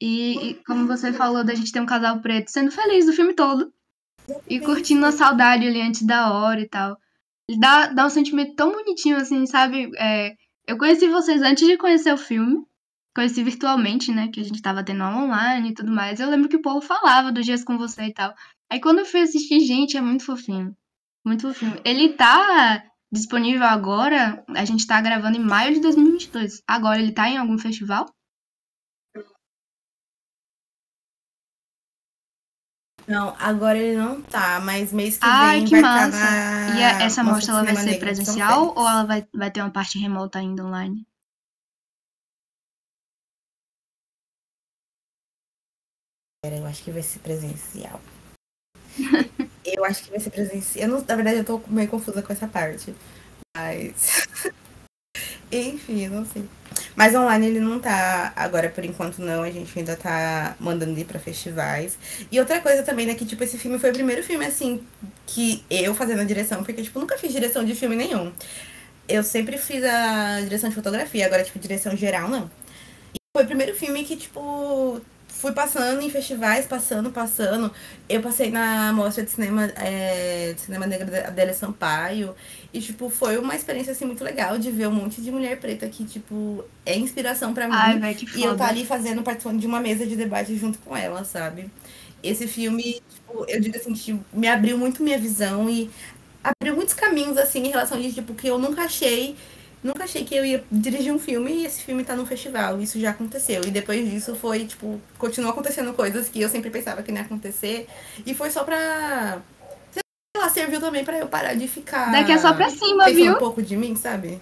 E, 0.00 0.50
e 0.50 0.54
como 0.64 0.86
você 0.86 1.12
falou 1.12 1.44
da 1.44 1.54
gente 1.54 1.70
ter 1.72 1.80
um 1.80 1.86
casal 1.86 2.20
preto 2.20 2.50
sendo 2.50 2.70
feliz 2.72 3.06
o 3.06 3.12
filme 3.12 3.34
todo. 3.34 3.72
E 4.48 4.60
curtindo 4.60 5.06
a 5.06 5.12
saudade 5.12 5.66
ali 5.66 5.80
antes 5.80 6.02
da 6.02 6.32
hora 6.32 6.60
e 6.60 6.68
tal. 6.68 6.96
E 7.48 7.58
dá, 7.58 7.88
dá 7.88 8.06
um 8.06 8.10
sentimento 8.10 8.54
tão 8.54 8.72
bonitinho, 8.72 9.16
assim, 9.16 9.46
sabe? 9.46 9.90
É, 9.98 10.34
eu 10.66 10.78
conheci 10.78 11.08
vocês 11.08 11.42
antes 11.42 11.66
de 11.66 11.76
conhecer 11.76 12.12
o 12.12 12.18
filme. 12.18 12.64
Conheci 13.14 13.42
virtualmente, 13.42 14.12
né? 14.12 14.28
Que 14.28 14.40
a 14.40 14.44
gente 14.44 14.62
tava 14.62 14.84
tendo 14.84 15.02
online 15.02 15.70
e 15.70 15.74
tudo 15.74 15.90
mais. 15.90 16.20
Eu 16.20 16.30
lembro 16.30 16.48
que 16.48 16.56
o 16.56 16.62
povo 16.62 16.80
falava 16.80 17.32
dos 17.32 17.44
dias 17.44 17.64
com 17.64 17.76
você 17.76 18.04
e 18.04 18.14
tal. 18.14 18.32
Aí 18.70 18.80
quando 18.80 19.00
eu 19.00 19.04
fui 19.04 19.20
assistir, 19.20 19.60
gente, 19.60 19.96
é 19.96 20.00
muito 20.00 20.24
fofinho. 20.24 20.76
Muito 21.24 21.42
fofinho. 21.42 21.80
Ele 21.84 22.10
tá 22.10 22.84
disponível 23.10 23.64
agora, 23.64 24.44
a 24.48 24.64
gente 24.64 24.86
tá 24.86 25.00
gravando 25.00 25.36
em 25.36 25.44
maio 25.44 25.74
de 25.74 25.80
2022. 25.80 26.62
Agora 26.66 27.00
ele 27.00 27.12
tá 27.12 27.28
em 27.28 27.36
algum 27.36 27.58
festival? 27.58 28.06
Não, 33.10 33.34
agora 33.40 33.76
ele 33.76 33.96
não 33.96 34.22
tá, 34.22 34.60
mas 34.60 34.92
mês 34.92 35.18
que 35.18 35.26
Ai, 35.26 35.56
vem 35.58 35.64
que 35.64 35.72
vai 35.72 35.82
massa. 35.82 36.16
estar 36.16 36.68
na 36.70 36.78
E 36.78 36.84
a- 36.84 37.02
essa 37.02 37.24
mostra 37.24 37.54
ela 37.54 37.62
de 37.62 37.66
vai 37.72 37.76
ser 37.76 37.90
Negro 37.90 38.06
presencial 38.06 38.68
ou 38.68 38.88
ela 38.88 39.02
vai, 39.04 39.26
vai 39.34 39.50
ter 39.50 39.60
uma 39.60 39.70
parte 39.72 39.98
remota 39.98 40.38
ainda 40.38 40.64
online? 40.64 41.04
Eu 46.44 46.64
acho 46.66 46.84
que 46.84 46.92
vai 46.92 47.02
ser 47.02 47.18
presencial. 47.18 48.00
eu 49.64 49.84
acho 49.84 50.04
que 50.04 50.10
vai 50.10 50.20
ser 50.20 50.30
presencial. 50.30 50.84
Eu 50.84 50.94
não- 50.94 51.04
na 51.04 51.16
verdade, 51.16 51.38
eu 51.38 51.44
tô 51.44 51.60
meio 51.66 51.88
confusa 51.88 52.22
com 52.22 52.32
essa 52.32 52.46
parte. 52.46 52.94
Mas. 53.56 54.28
Enfim, 55.50 56.06
não 56.06 56.24
sei. 56.24 56.48
Mas 56.96 57.14
online 57.14 57.46
ele 57.46 57.60
não 57.60 57.78
tá. 57.78 58.32
Agora, 58.36 58.68
por 58.68 58.84
enquanto, 58.84 59.18
não. 59.18 59.42
A 59.42 59.50
gente 59.50 59.78
ainda 59.78 59.96
tá 59.96 60.56
mandando 60.58 60.98
ir 60.98 61.04
pra 61.04 61.18
festivais. 61.18 61.98
E 62.30 62.38
outra 62.38 62.60
coisa 62.60 62.82
também, 62.82 63.06
né? 63.06 63.14
Que, 63.14 63.24
tipo, 63.24 63.42
esse 63.42 63.58
filme 63.58 63.78
foi 63.78 63.90
o 63.90 63.92
primeiro 63.92 64.22
filme, 64.22 64.44
assim, 64.44 64.82
que 65.26 65.64
eu 65.70 65.94
fazendo 65.94 66.20
a 66.20 66.24
direção. 66.24 66.62
Porque, 66.64 66.82
tipo, 66.82 66.98
nunca 66.98 67.16
fiz 67.18 67.32
direção 67.32 67.64
de 67.64 67.74
filme 67.74 67.96
nenhum. 67.96 68.32
Eu 69.08 69.22
sempre 69.22 69.58
fiz 69.58 69.82
a 69.84 70.40
direção 70.42 70.68
de 70.68 70.74
fotografia. 70.74 71.26
Agora, 71.26 71.42
tipo, 71.42 71.58
direção 71.58 71.96
geral, 71.96 72.28
não. 72.28 72.50
E 73.14 73.18
foi 73.36 73.44
o 73.44 73.46
primeiro 73.46 73.74
filme 73.74 74.04
que, 74.04 74.16
tipo, 74.16 75.00
fui 75.40 75.52
passando 75.52 76.00
em 76.02 76.10
festivais, 76.10 76.66
passando, 76.66 77.10
passando. 77.10 77.72
Eu 78.08 78.20
passei 78.22 78.50
na 78.50 78.92
mostra 78.92 79.24
de 79.24 79.30
cinema, 79.30 79.64
é, 79.76 80.52
de 80.54 80.60
cinema 80.60 80.86
negro 80.86 81.10
da 81.10 81.28
Adélia 81.28 81.54
Sampaio. 81.54 82.34
E, 82.72 82.80
tipo, 82.80 83.08
foi 83.10 83.38
uma 83.38 83.54
experiência, 83.56 83.92
assim, 83.92 84.04
muito 84.04 84.22
legal 84.24 84.58
de 84.58 84.70
ver 84.70 84.88
um 84.88 84.92
monte 84.92 85.20
de 85.22 85.30
mulher 85.30 85.58
preta 85.60 85.88
que, 85.88 86.04
tipo, 86.04 86.64
é 86.84 86.96
inspiração 86.96 87.54
pra 87.54 87.68
mim. 87.68 87.74
Ai, 87.76 87.98
velho, 87.98 88.16
que 88.18 88.26
E 88.34 88.42
eu 88.44 88.56
tá 88.56 88.66
foda. 88.66 88.68
ali 88.68 88.84
fazendo, 88.86 89.22
participando 89.22 89.58
de 89.60 89.66
uma 89.66 89.80
mesa 89.80 90.06
de 90.06 90.16
debate 90.16 90.56
junto 90.56 90.78
com 90.80 90.96
ela, 90.96 91.24
sabe? 91.24 91.70
Esse 92.22 92.46
filme, 92.46 93.02
tipo, 93.08 93.44
eu 93.48 93.60
digo 93.60 93.76
assim, 93.76 93.94
que 93.94 94.20
me 94.32 94.46
abriu 94.48 94.76
muito 94.78 95.02
minha 95.02 95.18
visão 95.18 95.68
e 95.70 95.90
abriu 96.44 96.74
muitos 96.76 96.94
caminhos, 96.94 97.36
assim, 97.38 97.60
em 97.66 97.70
relação 97.70 98.00
de, 98.00 98.12
tipo, 98.12 98.34
que 98.34 98.48
eu 98.48 98.58
nunca 98.58 98.82
achei, 98.84 99.36
nunca 99.82 100.04
achei 100.04 100.24
que 100.24 100.34
eu 100.34 100.44
ia 100.44 100.64
dirigir 100.70 101.12
um 101.12 101.18
filme 101.18 101.52
e 101.52 101.66
esse 101.66 101.82
filme 101.82 102.04
tá 102.04 102.14
num 102.16 102.26
festival. 102.26 102.80
Isso 102.80 102.98
já 103.00 103.10
aconteceu. 103.10 103.62
E 103.64 103.70
depois 103.70 104.08
disso 104.10 104.34
foi, 104.34 104.64
tipo, 104.66 105.00
continuou 105.18 105.52
acontecendo 105.52 105.92
coisas 105.94 106.28
que 106.28 106.40
eu 106.40 106.48
sempre 106.48 106.70
pensava 106.70 107.02
que 107.02 107.10
não 107.10 107.18
ia 107.18 107.24
acontecer. 107.26 107.86
E 108.26 108.34
foi 108.34 108.50
só 108.50 108.64
pra. 108.64 109.40
Sei 109.92 110.02
lá, 110.36 110.48
serviu 110.48 110.80
também 110.80 111.04
pra 111.04 111.18
eu 111.18 111.26
parar 111.28 111.54
de 111.54 111.66
ficar. 111.68 112.10
Daqui 112.12 112.32
é 112.32 112.38
só 112.38 112.52
pra 112.54 112.68
cima, 112.70 113.08
viu? 113.10 113.32
um 113.34 113.38
pouco 113.38 113.62
de 113.62 113.76
mim, 113.76 113.96
sabe? 113.96 114.40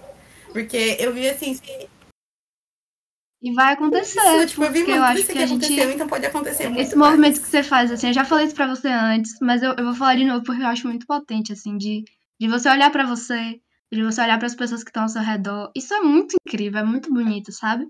Porque 0.53 0.97
eu 0.99 1.13
vi 1.13 1.29
assim, 1.29 1.55
se- 1.55 1.89
E 3.41 3.53
vai 3.53 3.75
acontecer, 3.75 4.19
isso, 4.19 4.47
tipo, 4.49 4.65
eu 4.65 4.73
vi 4.73 4.79
porque 4.81 4.91
eu 4.91 4.97
muito 4.97 5.05
acho 5.13 5.27
que 5.27 5.33
que 5.33 5.39
a 5.39 5.47
gente 5.47 5.73
então 5.95 6.09
pode 6.09 6.27
acontecer 6.27 6.69
muito 6.69 6.81
Esse 6.81 6.97
movimento 6.97 7.21
mais. 7.37 7.39
que 7.39 7.47
você 7.49 7.63
faz, 7.63 7.91
assim, 7.93 8.09
eu 8.09 8.13
já 8.13 8.25
falei 8.25 8.47
isso 8.47 8.55
pra 8.55 8.67
você 8.67 8.89
antes, 8.89 9.37
mas 9.41 9.63
eu, 9.63 9.75
eu 9.75 9.85
vou 9.85 9.95
falar 9.95 10.17
de 10.17 10.25
novo 10.25 10.43
porque 10.45 10.61
eu 10.61 10.67
acho 10.67 10.89
muito 10.89 11.07
potente, 11.07 11.53
assim, 11.53 11.77
de, 11.77 12.03
de 12.41 12.49
você 12.49 12.69
olhar 12.69 12.91
pra 12.91 13.07
você, 13.07 13.61
de 13.93 14.03
você 14.03 14.21
olhar 14.21 14.39
pras 14.39 14.55
pessoas 14.55 14.83
que 14.85 14.91
estão 14.91 15.05
ao 15.05 15.09
seu 15.09 15.23
redor. 15.23 15.71
Isso 15.75 15.95
é 15.95 16.01
muito 16.01 16.37
incrível, 16.47 16.81
é 16.81 16.85
muito 16.85 17.13
bonito, 17.13 17.53
sabe? 17.53 17.87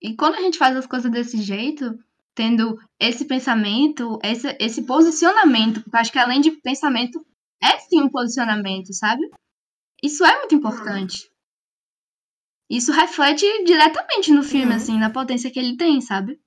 E 0.00 0.14
quando 0.16 0.36
a 0.36 0.40
gente 0.40 0.58
faz 0.58 0.76
as 0.76 0.86
coisas 0.86 1.10
desse 1.10 1.40
jeito, 1.42 1.98
tendo 2.34 2.78
esse 2.98 3.24
pensamento, 3.24 4.18
esse, 4.22 4.56
esse 4.60 4.82
posicionamento, 4.82 5.82
porque 5.82 5.96
eu 5.96 6.00
acho 6.00 6.12
que 6.12 6.18
além 6.18 6.40
de 6.40 6.50
pensamento, 6.52 7.24
é 7.62 7.78
sim 7.78 8.02
um 8.02 8.08
posicionamento, 8.08 8.92
sabe? 8.92 9.22
Isso 10.02 10.24
é 10.24 10.38
muito 10.38 10.54
importante. 10.54 11.30
Isso 12.70 12.90
reflete 12.90 13.44
diretamente 13.64 14.32
no 14.32 14.42
filme, 14.42 14.70
Uhum. 14.70 14.76
assim, 14.76 14.98
na 14.98 15.10
potência 15.10 15.50
que 15.50 15.58
ele 15.58 15.76
tem, 15.76 16.00
sabe? 16.00 16.40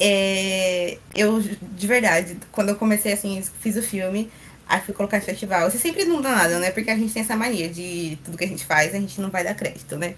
É, 0.00 0.96
eu, 1.14 1.40
de 1.40 1.86
verdade, 1.86 2.38
quando 2.50 2.70
eu 2.70 2.76
comecei 2.76 3.12
assim, 3.12 3.42
fiz 3.60 3.76
o 3.76 3.82
filme, 3.82 4.30
aí 4.66 4.80
fui 4.80 4.94
colocar 4.94 5.18
em 5.18 5.20
festival. 5.20 5.70
Você 5.70 5.76
sempre 5.76 6.04
não 6.04 6.22
dá 6.22 6.30
nada, 6.34 6.58
né? 6.58 6.70
Porque 6.70 6.90
a 6.90 6.96
gente 6.96 7.12
tem 7.12 7.22
essa 7.22 7.36
mania 7.36 7.68
de 7.68 8.18
tudo 8.24 8.38
que 8.38 8.44
a 8.44 8.48
gente 8.48 8.64
faz, 8.64 8.94
a 8.94 8.98
gente 8.98 9.20
não 9.20 9.30
vai 9.30 9.44
dar 9.44 9.54
crédito, 9.54 9.96
né? 9.98 10.14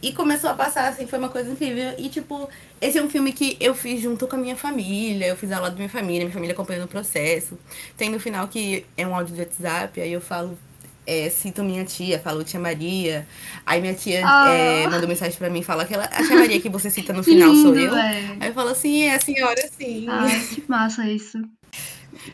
E 0.00 0.12
começou 0.12 0.50
a 0.50 0.54
passar, 0.54 0.88
assim, 0.88 1.06
foi 1.06 1.18
uma 1.18 1.28
coisa 1.28 1.50
incrível. 1.50 1.94
E, 1.96 2.08
tipo, 2.08 2.48
esse 2.80 2.98
é 2.98 3.02
um 3.02 3.08
filme 3.08 3.32
que 3.32 3.56
eu 3.60 3.72
fiz 3.74 4.00
junto 4.00 4.26
com 4.26 4.34
a 4.34 4.38
minha 4.38 4.56
família. 4.56 5.26
Eu 5.26 5.36
fiz 5.36 5.52
ao 5.52 5.62
lado 5.62 5.72
da 5.72 5.78
minha 5.78 5.88
família, 5.88 6.24
minha 6.24 6.32
família 6.32 6.54
acompanhando 6.54 6.84
o 6.84 6.88
processo. 6.88 7.56
Tem 7.96 8.10
no 8.10 8.18
final 8.18 8.48
que 8.48 8.84
é 8.96 9.06
um 9.06 9.14
áudio 9.14 9.34
de 9.34 9.40
WhatsApp, 9.42 10.00
aí 10.00 10.12
eu 10.12 10.20
falo, 10.20 10.58
é, 11.06 11.28
cito 11.30 11.62
minha 11.64 11.84
tia, 11.84 12.18
falo 12.18 12.44
tia 12.44 12.60
Maria. 12.60 13.26
Aí 13.66 13.80
minha 13.80 13.94
tia 13.94 14.22
Ah. 14.24 14.48
é, 14.50 14.86
mandou 14.88 15.08
mensagem 15.08 15.36
pra 15.36 15.50
mim, 15.50 15.62
fala 15.62 15.84
que 15.84 15.94
ela, 15.94 16.04
a 16.04 16.26
tia 16.26 16.36
Maria 16.36 16.60
que 16.60 16.68
você 16.68 16.90
cita 16.90 17.12
no 17.12 17.22
final 17.22 17.54
sou 17.54 17.74
lindo, 17.74 17.86
eu. 17.86 17.92
velho. 17.94 18.36
Aí 18.40 18.48
eu 18.48 18.54
falo 18.54 18.68
assim, 18.70 19.02
é 19.02 19.14
a 19.14 19.20
senhora 19.20 19.68
sim. 19.76 20.06
Ai, 20.08 20.40
que 20.54 20.62
massa 20.68 21.08
isso. 21.08 21.38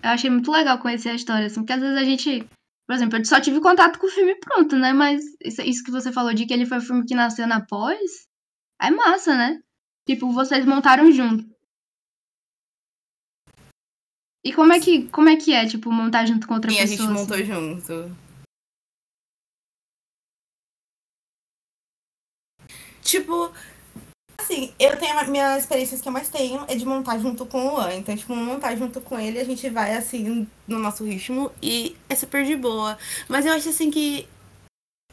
Eu 0.03 0.11
achei 0.11 0.29
muito 0.31 0.51
legal 0.51 0.79
conhecer 0.79 1.11
a 1.11 1.15
história, 1.15 1.47
assim, 1.47 1.61
porque 1.61 1.73
às 1.73 1.81
vezes 1.81 1.97
a 1.97 2.05
gente. 2.05 2.45
Por 2.87 2.95
exemplo, 2.95 3.19
eu 3.19 3.25
só 3.25 3.39
tive 3.41 3.61
contato 3.61 3.99
com 3.99 4.07
o 4.07 4.11
filme 4.11 4.35
pronto, 4.37 4.75
né? 4.77 4.93
Mas 4.95 5.23
isso, 5.45 5.85
que 5.85 5.91
você 5.91 6.11
falou 6.11 6.33
de 6.33 6.47
que 6.47 6.55
ele 6.55 6.65
foi 6.67 6.79
um 6.79 6.83
filme 6.83 7.05
que 7.07 7.15
nasceu 7.15 7.47
na 7.47 7.61
pós, 7.61 8.27
é 8.81 8.91
massa, 8.91 9.35
né? 9.37 9.59
Tipo, 10.09 10.33
vocês 10.33 10.65
montaram 10.65 11.13
junto. 11.13 11.45
E 14.45 14.53
como 14.53 14.73
é 14.73 14.81
que, 14.81 15.03
como 15.09 15.29
é, 15.29 15.37
que 15.37 15.53
é, 15.53 15.67
tipo, 15.67 15.93
montar 15.93 16.25
junto 16.25 16.47
com 16.47 16.55
outra 16.55 16.73
E 16.73 16.79
a 16.79 16.83
pessoa? 16.83 17.09
gente 17.09 17.19
montou 17.19 17.37
assim? 17.37 17.45
junto. 17.45 18.17
Tipo, 23.09 23.51
assim, 24.39 24.71
eu 24.79 24.95
tenho 24.99 25.19
a 25.19 25.25
minha 25.25 25.57
experiência 25.57 25.99
que 25.99 26.07
eu 26.07 26.13
mais 26.13 26.29
tenho 26.29 26.63
é 26.69 26.75
de 26.75 26.85
montar 26.85 27.19
junto 27.19 27.47
com 27.47 27.67
o 27.67 27.71
Luan. 27.77 27.95
Então, 27.95 28.15
tipo, 28.15 28.37
montar 28.37 28.77
junto 28.77 29.01
com 29.01 29.19
ele, 29.19 29.41
a 29.41 29.45
gente 29.45 29.67
vai 29.71 29.97
assim 29.97 30.47
no 30.67 30.79
nosso 30.79 31.05
ritmo 31.05 31.51
e 31.63 31.97
é 32.07 32.15
super 32.15 32.45
de 32.45 32.55
boa. 32.55 32.99
Mas 33.27 33.47
eu 33.47 33.55
acho 33.55 33.71
assim 33.71 33.91
que 33.91 34.29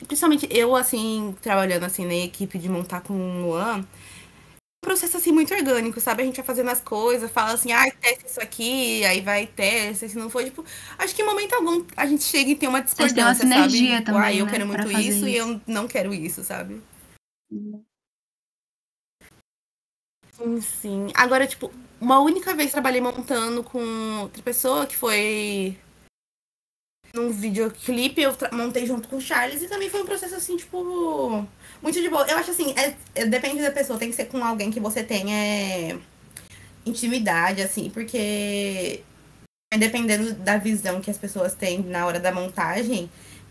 principalmente 0.05 0.45
eu 0.51 0.75
assim 0.75 1.33
trabalhando 1.41 1.85
assim 1.85 2.05
na 2.05 2.15
equipe 2.15 2.59
de 2.59 2.67
montar 2.67 2.99
com 2.99 3.13
o 3.13 3.41
Luan, 3.43 3.77
um 3.77 3.85
processo 4.83 5.15
assim 5.15 5.31
muito 5.31 5.53
orgânico, 5.53 6.01
sabe? 6.01 6.21
A 6.21 6.25
gente 6.25 6.35
vai 6.35 6.45
fazendo 6.45 6.69
as 6.69 6.81
coisas, 6.81 7.31
fala 7.31 7.53
assim, 7.53 7.71
ai, 7.71 7.91
testa 7.91 8.27
isso 8.27 8.41
aqui, 8.41 9.05
aí 9.05 9.21
vai 9.21 9.47
testa, 9.47 10.09
se 10.09 10.17
não 10.17 10.29
for, 10.29 10.43
tipo, 10.43 10.65
acho 10.97 11.15
que 11.15 11.21
em 11.21 11.25
momento 11.25 11.53
algum 11.53 11.85
a 11.95 12.05
gente 12.05 12.25
chega 12.25 12.51
e 12.51 12.55
tem 12.55 12.67
uma 12.67 12.81
Vocês 12.81 13.13
têm 13.13 13.23
uma 13.23 13.31
discordância, 13.31 13.47
sabe? 13.47 13.71
sinergia 13.71 13.99
Tipo, 13.99 14.11
também, 14.11 14.21
ai, 14.21 14.41
eu 14.41 14.45
né, 14.45 14.51
quero 14.51 14.67
muito 14.67 14.83
fazer 14.83 14.99
isso, 14.99 15.25
e 15.25 15.37
isso. 15.37 15.39
eu 15.39 15.61
não 15.65 15.87
quero 15.87 16.13
isso, 16.13 16.43
sabe? 16.43 16.81
Sim, 17.49 17.85
sim. 20.61 21.07
Agora, 21.15 21.47
tipo, 21.47 21.71
uma 21.99 22.19
única 22.19 22.53
vez 22.53 22.71
trabalhei 22.71 23.01
montando 23.01 23.63
com 23.63 23.79
outra 24.21 24.41
pessoa, 24.43 24.85
que 24.85 24.95
foi 24.95 25.77
num 27.13 27.31
videoclipe, 27.31 28.21
eu 28.21 28.35
montei 28.51 28.85
junto 28.85 29.07
com 29.07 29.17
o 29.17 29.21
Charles, 29.21 29.61
e 29.61 29.67
também 29.69 29.89
foi 29.89 30.01
um 30.01 30.05
processo, 30.05 30.35
assim, 30.35 30.57
tipo, 30.57 31.47
muito 31.81 32.01
de 32.01 32.09
boa. 32.09 32.25
Eu 32.29 32.37
acho 32.37 32.51
assim, 32.51 32.73
é- 32.77 32.95
é- 33.15 33.25
depende 33.25 33.61
da 33.61 33.71
pessoa, 33.71 33.97
tem 33.97 34.09
que 34.09 34.15
ser 34.15 34.25
com 34.25 34.43
alguém 34.43 34.69
que 34.71 34.79
você 34.81 35.01
tenha 35.03 35.33
é, 35.35 35.97
intimidade, 36.85 37.61
assim, 37.61 37.89
porque 37.91 39.03
dependendo 39.77 40.33
da 40.35 40.57
visão 40.57 41.01
que 41.01 41.11
as 41.11 41.17
pessoas 41.17 41.55
têm 41.55 41.81
na 41.83 42.05
hora 42.07 42.19
da 42.19 42.31
montagem, 42.33 43.09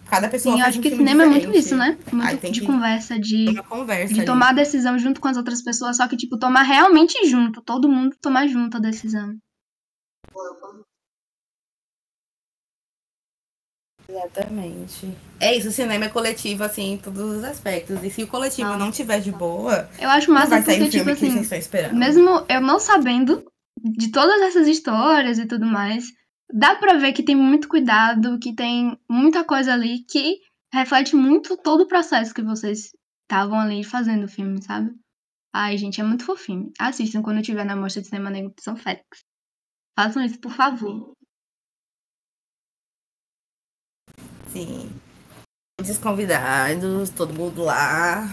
cada 0.09 0.29
pessoa 0.29 0.55
Sim, 0.55 0.61
eu 0.61 0.67
acho 0.67 0.79
um 0.79 0.83
que 0.83 0.88
filme 0.90 1.05
cinema 1.05 1.23
é 1.25 1.27
muito 1.27 1.40
diferente. 1.47 1.64
isso, 1.67 1.77
né? 1.77 1.99
Aí 2.07 2.12
Muito 2.14 2.40
tem 2.40 2.53
de 2.53 2.61
que- 2.61 2.67
conversa, 2.67 3.19
de, 3.19 3.62
conversa 3.62 4.14
de 4.14 4.21
ali. 4.21 4.27
tomar 4.27 4.51
a 4.51 4.53
decisão 4.53 4.99
junto 4.99 5.21
com 5.21 5.29
as 5.29 5.37
outras 5.37 5.62
pessoas, 5.62 5.97
só 5.97 6.07
que, 6.09 6.17
tipo, 6.17 6.38
tomar 6.38 6.62
realmente 6.62 7.27
junto, 7.29 7.61
todo 7.62 7.88
mundo 7.88 8.17
tomar 8.21 8.47
junto 8.47 8.77
a 8.77 8.81
decisão. 8.81 9.35
Exatamente. 14.09 15.17
É 15.40 15.57
isso, 15.57 15.69
o 15.69 15.73
cinema 15.73 16.05
é 16.05 16.09
coletivo, 16.09 16.62
assim, 16.62 16.93
em 16.93 16.99
todos 16.99 17.38
os 17.38 17.45
aspectos. 17.45 18.03
E 18.03 18.11
se 18.11 18.23
o 18.23 18.27
coletivo 18.27 18.71
Ah. 18.73 18.77
não 18.77 18.90
tiver 18.90 19.21
de 19.21 19.33
boa, 19.33 19.88
Eu 19.99 20.11
acho 20.11 20.29
não 20.29 20.35
massa 20.35 20.51
vai 20.51 20.62
sair 20.62 20.79
porque, 20.79 20.88
o 20.88 20.93
filme 21.05 21.14
tipo 21.14 21.33
que 21.43 21.51
assim, 21.57 21.97
mesmo 21.97 22.45
eu 22.49 22.61
não 22.61 22.79
sabendo 22.79 23.45
de 23.83 24.11
todas 24.12 24.40
essas 24.43 24.69
histórias 24.69 25.38
e 25.38 25.47
tudo 25.47 25.64
mais, 25.67 26.05
dá 26.55 26.77
pra 26.77 26.95
ver 26.95 27.12
que 27.12 27.25
tem 27.25 27.35
muito 27.35 27.69
cuidado, 27.69 28.38
que 28.38 28.55
tem 28.55 28.97
muita 29.11 29.43
coisa 29.43 29.73
ali 29.73 30.05
que 30.05 30.40
reflete 30.73 31.17
muito 31.17 31.57
todo 31.57 31.83
o 31.83 31.88
processo 31.88 32.33
que 32.33 32.43
vocês 32.43 32.93
estavam 33.23 33.59
ali 33.59 33.83
fazendo 33.83 34.25
o 34.25 34.29
filme, 34.29 34.62
sabe? 34.62 34.95
Ai, 35.53 35.77
gente, 35.77 36.01
é 36.01 36.05
muito 36.05 36.25
fofinho. 36.25 36.73
Assistam 36.79 37.23
quando 37.23 37.43
tiver 37.43 37.64
na 37.64 37.75
Mostra 37.75 38.03
de 38.03 38.09
Cinema 38.09 38.31
Negro 38.31 38.53
de 38.57 38.62
São 38.62 38.77
Félix. 38.77 39.25
Façam 39.99 40.25
isso, 40.25 40.38
por 40.38 40.53
favor. 40.53 41.12
Sim. 44.49 44.90
Os 45.81 45.99
convidados, 45.99 47.11
todo 47.11 47.35
mundo 47.35 47.64
lá. 47.64 48.29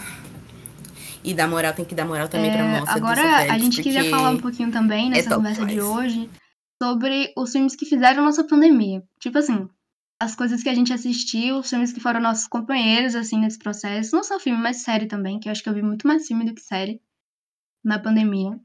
E 1.24 1.34
dar 1.34 1.48
moral, 1.48 1.72
tem 1.74 1.84
que 1.84 1.94
dar 1.94 2.04
moral 2.04 2.28
também 2.28 2.50
pra 2.50 2.60
É, 2.60 2.80
mostra 2.80 3.00
do 3.00 3.04
agora, 3.04 3.20
São 3.20 3.34
a 3.34 3.38
Félix, 3.38 3.64
gente 3.64 3.82
queria 3.82 4.10
falar 4.10 4.30
um 4.30 4.40
pouquinho 4.40 4.72
também 4.72 5.10
nessa 5.10 5.30
top 5.30 5.36
conversa 5.36 5.66
de 5.66 5.80
hoje 5.80 6.30
sobre 6.82 7.32
os 7.36 7.52
filmes 7.52 7.76
que 7.76 7.86
fizeram 7.86 8.24
nossa 8.24 8.42
pandemia. 8.42 9.04
Tipo 9.20 9.38
assim, 9.38 9.68
as 10.20 10.34
coisas 10.34 10.64
que 10.64 10.68
a 10.68 10.74
gente 10.74 10.92
assistiu, 10.92 11.58
os 11.58 11.70
filmes 11.70 11.92
que 11.92 12.00
foram 12.00 12.20
nossos 12.20 12.48
companheiros, 12.48 13.14
assim, 13.14 13.38
nesse 13.38 13.56
processo. 13.56 14.16
Não 14.16 14.24
só 14.24 14.40
filme, 14.40 14.60
mas 14.60 14.78
série 14.82 15.06
também, 15.06 15.38
que 15.38 15.48
eu 15.48 15.52
acho 15.52 15.62
que 15.62 15.68
eu 15.68 15.74
vi 15.74 15.80
muito 15.80 16.08
mais 16.08 16.26
filme 16.26 16.44
do 16.44 16.52
que 16.52 16.60
série 16.60 17.00
na 17.84 18.00
pandemia. 18.00 18.58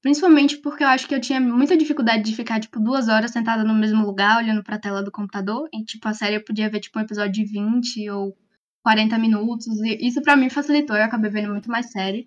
Principalmente 0.00 0.56
porque 0.62 0.82
eu 0.82 0.88
acho 0.88 1.06
que 1.06 1.14
eu 1.14 1.20
tinha 1.20 1.38
muita 1.38 1.76
dificuldade 1.76 2.22
de 2.22 2.34
ficar, 2.34 2.58
tipo, 2.58 2.80
duas 2.80 3.08
horas 3.08 3.32
sentada 3.32 3.62
no 3.62 3.74
mesmo 3.74 4.02
lugar, 4.02 4.38
olhando 4.38 4.62
pra 4.62 4.78
tela 4.78 5.02
do 5.02 5.12
computador. 5.12 5.68
E, 5.74 5.84
tipo, 5.84 6.08
a 6.08 6.14
série 6.14 6.36
eu 6.36 6.44
podia 6.44 6.70
ver, 6.70 6.80
tipo, 6.80 6.98
um 6.98 7.02
episódio 7.02 7.32
de 7.32 7.44
20 7.44 8.08
ou 8.08 8.34
40 8.82 9.18
minutos. 9.18 9.66
E 9.82 10.08
isso 10.08 10.22
para 10.22 10.36
mim 10.36 10.48
facilitou, 10.48 10.96
eu 10.96 11.04
acabei 11.04 11.30
vendo 11.30 11.52
muito 11.52 11.70
mais 11.70 11.92
série. 11.92 12.26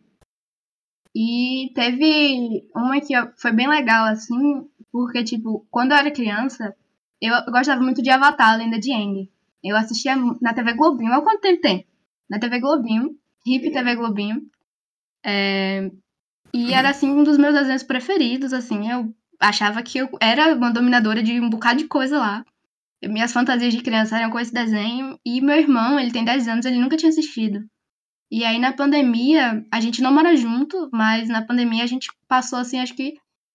E 1.15 1.71
teve 1.73 2.67
uma 2.75 2.99
que 2.99 3.13
foi 3.37 3.53
bem 3.53 3.69
legal, 3.69 4.05
assim, 4.05 4.67
porque, 4.91 5.23
tipo, 5.23 5.65
quando 5.71 5.91
eu 5.91 5.97
era 5.97 6.11
criança, 6.11 6.75
eu 7.21 7.33
gostava 7.51 7.81
muito 7.81 8.01
de 8.01 8.09
Avatar, 8.09 8.53
a 8.53 8.55
Lenda 8.57 8.77
de 8.77 8.91
Aang. 8.91 9.31
Eu 9.63 9.77
assistia 9.77 10.15
na 10.41 10.53
TV 10.53 10.73
Globinho. 10.73 11.11
Olha 11.11 11.21
quanto 11.21 11.41
tempo 11.41 11.61
tem. 11.61 11.87
Na 12.29 12.37
TV 12.37 12.59
Globinho. 12.59 13.15
Hip 13.47 13.71
TV 13.71 13.95
Globinho. 13.95 14.41
É... 15.25 15.89
E 16.53 16.73
era, 16.73 16.89
assim, 16.89 17.09
um 17.09 17.23
dos 17.23 17.37
meus 17.37 17.53
desenhos 17.53 17.83
preferidos, 17.83 18.51
assim. 18.51 18.91
Eu 18.91 19.13
achava 19.39 19.81
que 19.81 19.97
eu 19.97 20.09
era 20.21 20.53
uma 20.53 20.71
dominadora 20.71 21.23
de 21.23 21.39
um 21.39 21.49
bocado 21.49 21.79
de 21.79 21.87
coisa 21.87 22.19
lá. 22.19 22.45
Minhas 23.03 23.31
fantasias 23.31 23.73
de 23.73 23.81
criança 23.81 24.17
eram 24.17 24.29
com 24.29 24.39
esse 24.39 24.53
desenho. 24.53 25.17
E 25.25 25.41
meu 25.41 25.55
irmão, 25.55 25.97
ele 25.99 26.11
tem 26.11 26.25
10 26.25 26.47
anos, 26.47 26.65
ele 26.65 26.79
nunca 26.79 26.97
tinha 26.97 27.09
assistido. 27.09 27.65
E 28.31 28.43
aí, 28.43 28.59
na 28.59 28.73
pandemia, 28.73 29.65
a 29.71 29.79
gente 29.79 30.01
não 30.01 30.13
mora 30.13 30.35
junto, 30.35 30.89
mas 30.91 31.29
na 31.29 31.45
pandemia 31.45 31.83
a 31.83 31.87
gente 31.87 32.07
passou, 32.27 32.59
assim, 32.59 32.79
acho 32.79 32.95
que 32.95 33.13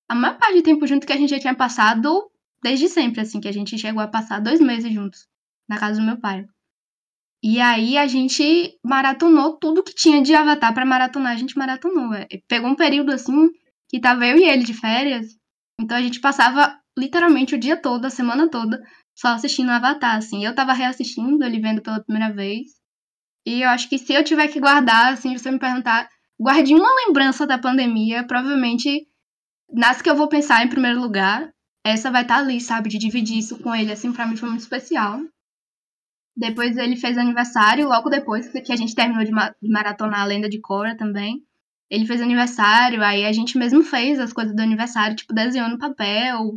a 0.09 0.15
maior 0.15 0.39
parte 0.39 0.55
do 0.55 0.63
tempo 0.63 0.87
junto 0.87 1.07
que 1.07 1.13
a 1.13 1.17
gente 1.17 1.31
já 1.31 1.39
tinha 1.39 1.55
passado 1.55 2.31
desde 2.63 2.89
sempre, 2.89 3.21
assim, 3.21 3.41
que 3.41 3.49
a 3.49 3.53
gente 3.53 3.79
chegou 3.79 4.03
a 4.03 4.09
passar 4.09 4.41
dois 4.41 4.61
meses 4.61 4.93
juntos 4.93 5.27
na 5.69 5.79
casa 5.79 6.01
do 6.01 6.07
meu 6.07 6.19
pai. 6.19 6.45
E 7.43 7.59
aí 7.61 7.97
a 7.97 8.07
gente 8.07 8.79
maratonou 8.85 9.57
tudo 9.57 9.83
que 9.83 9.95
tinha 9.95 10.23
de 10.23 10.35
Avatar 10.35 10.75
para 10.75 10.85
maratonar, 10.85 11.33
a 11.33 11.37
gente 11.37 11.57
maratonou. 11.57 12.13
É, 12.15 12.27
pegou 12.47 12.71
um 12.71 12.75
período 12.75 13.13
assim 13.13 13.51
que 13.89 14.01
tava 14.01 14.27
eu 14.27 14.37
e 14.37 14.45
ele 14.45 14.63
de 14.63 14.75
férias, 14.75 15.27
então 15.81 15.97
a 15.97 16.03
gente 16.03 16.21
passava 16.21 16.79
literalmente 16.99 17.55
o 17.55 17.59
dia 17.59 17.77
todo, 17.77 18.05
a 18.05 18.11
semana 18.11 18.49
toda, 18.49 18.81
só 19.17 19.29
assistindo 19.29 19.71
Avatar, 19.71 20.17
assim. 20.17 20.45
Eu 20.45 20.55
tava 20.55 20.73
reassistindo, 20.73 21.43
ele 21.43 21.61
vendo 21.61 21.83
pela 21.83 22.03
primeira 22.03 22.33
vez. 22.33 22.80
E 23.47 23.63
eu 23.63 23.69
acho 23.69 23.89
que 23.89 23.99
se 23.99 24.13
eu 24.13 24.23
tiver 24.23 24.49
que 24.49 24.61
guardar, 24.61 25.13
assim, 25.13 25.37
você 25.37 25.51
me 25.51 25.59
perguntar, 25.59 26.09
guarde 26.39 26.75
uma 26.75 26.95
lembrança 27.07 27.47
da 27.47 27.59
pandemia, 27.59 28.27
provavelmente 28.27 29.07
nas 29.73 30.03
que 30.03 30.11
eu 30.11 30.17
vou 30.17 30.29
pensar 30.29 30.65
em 30.65 30.69
primeiro 30.69 31.01
lugar, 31.01 31.53
essa 31.85 32.11
vai 32.11 32.23
estar 32.23 32.37
tá 32.37 32.41
ali, 32.41 32.61
sabe? 32.61 32.89
De 32.89 32.99
dividir 32.99 33.39
isso 33.39 33.59
com 33.59 33.75
ele, 33.75 33.93
assim, 33.93 34.13
pra 34.13 34.27
mim 34.27 34.37
foi 34.37 34.49
muito 34.49 34.63
especial. 34.63 35.21
Depois 36.37 36.77
ele 36.77 36.97
fez 36.97 37.19
aniversário, 37.19 37.89
logo 37.89 38.09
depois 38.09 38.49
que 38.49 38.73
a 38.73 38.77
gente 38.77 38.95
terminou 38.95 39.25
de, 39.25 39.31
de 39.31 39.69
maratonar 39.69 40.21
a 40.21 40.25
Lenda 40.25 40.49
de 40.49 40.61
Korra 40.61 40.97
também. 40.97 41.43
Ele 41.91 42.07
fez 42.07 42.23
aniversário, 42.23 43.03
aí 43.03 43.25
a 43.25 43.33
gente 43.33 43.59
mesmo 43.59 43.83
fez 43.83 44.21
as 44.21 44.33
coisas 44.33 44.55
do 44.55 44.63
aniversário, 44.63 45.17
tipo, 45.17 45.35
desenhou 45.35 45.69
no 45.69 45.79
papel, 45.79 46.53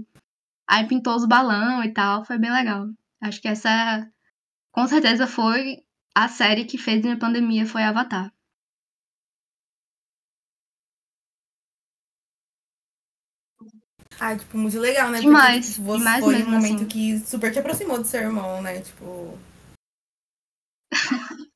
aí 0.68 0.88
pintou 0.88 1.16
os 1.16 1.26
balão 1.26 1.84
e 1.84 1.92
tal, 1.92 2.24
foi 2.24 2.38
bem 2.38 2.52
legal. 2.52 2.88
Acho 3.22 3.42
que 3.42 3.48
essa, 3.48 4.08
com 4.72 4.88
certeza, 4.88 5.26
foi 5.26 5.78
a 6.16 6.28
série 6.28 6.66
que 6.66 6.78
fez 6.78 7.02
minha 7.02 7.18
pandemia, 7.18 7.66
foi 7.66 7.84
Avatar. 7.84 8.32
Ah, 14.20 14.36
tipo, 14.36 14.58
muito 14.58 14.80
legal, 14.80 15.10
né? 15.10 15.20
Demais. 15.20 15.66
Porque 15.66 15.74
tipo, 15.74 15.86
você 15.86 15.98
demais 15.98 16.24
foi 16.24 16.36
mesmo, 16.36 16.50
um 16.50 16.56
momento 16.56 16.76
assim. 16.76 16.86
que 16.88 17.20
super 17.20 17.52
te 17.52 17.60
aproximou 17.60 17.98
do 18.00 18.06
seu 18.06 18.22
irmão, 18.22 18.62
né? 18.62 18.80
Tipo. 18.82 19.38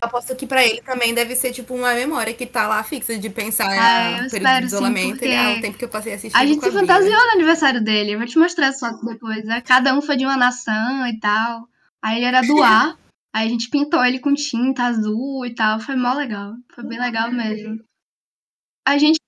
Aposto 0.00 0.36
que 0.36 0.46
pra 0.46 0.62
ele 0.64 0.82
também 0.82 1.14
deve 1.14 1.34
ser, 1.34 1.52
tipo, 1.52 1.74
uma 1.74 1.94
memória 1.94 2.32
que 2.32 2.46
tá 2.46 2.68
lá 2.68 2.84
fixa 2.84 3.18
de 3.18 3.30
pensar 3.30 3.66
Ah, 3.66 3.96
ah, 3.96 4.10
eu 4.18 4.24
no 4.24 4.30
período 4.30 4.36
espero, 4.36 4.54
de 4.66 4.70
sim, 4.70 4.76
isolamento. 4.76 5.08
porque 5.08 5.24
ele, 5.24 5.34
ah, 5.34 5.54
o 5.58 5.60
tempo 5.60 5.78
que 5.78 5.84
eu 5.84 5.88
passei 5.88 6.12
assistindo. 6.14 6.40
A 6.40 6.46
gente 6.46 6.62
se 6.62 6.68
a 6.68 6.72
fantasiou 6.72 7.26
no 7.26 7.32
aniversário 7.32 7.82
dele. 7.82 8.12
Eu 8.12 8.18
vou 8.18 8.26
te 8.26 8.38
mostrar 8.38 8.68
as 8.68 8.78
fotos 8.78 9.00
depois. 9.04 9.44
né? 9.44 9.60
Cada 9.62 9.94
um 9.94 10.02
foi 10.02 10.16
de 10.16 10.24
uma 10.24 10.36
nação 10.36 11.06
e 11.08 11.18
tal. 11.18 11.66
Aí 12.00 12.18
ele 12.18 12.26
era 12.26 12.42
do 12.42 12.60
ar. 12.62 12.96
Aí 13.36 13.48
a 13.48 13.50
gente 13.50 13.68
pintou 13.68 14.02
ele 14.02 14.18
com 14.18 14.32
tinta 14.32 14.84
azul 14.84 15.44
e 15.44 15.54
tal. 15.54 15.78
Foi 15.78 15.94
mó 15.94 16.14
legal. 16.14 16.54
Foi 16.74 16.82
bem 16.84 16.98
legal 16.98 17.30
mesmo. 17.30 17.78
A 18.86 18.96
gente 18.96 19.20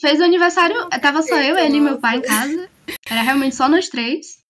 fez 0.00 0.18
o 0.18 0.24
aniversário. 0.24 0.88
Tava 1.00 1.22
só 1.22 1.40
eu, 1.40 1.56
ele 1.56 1.76
e 1.76 1.80
meu 1.80 2.00
pai 2.00 2.16
em 2.16 2.22
casa. 2.22 2.68
Era 3.08 3.22
realmente 3.22 3.54
só 3.54 3.68
nós 3.68 3.88
três. 3.88 4.42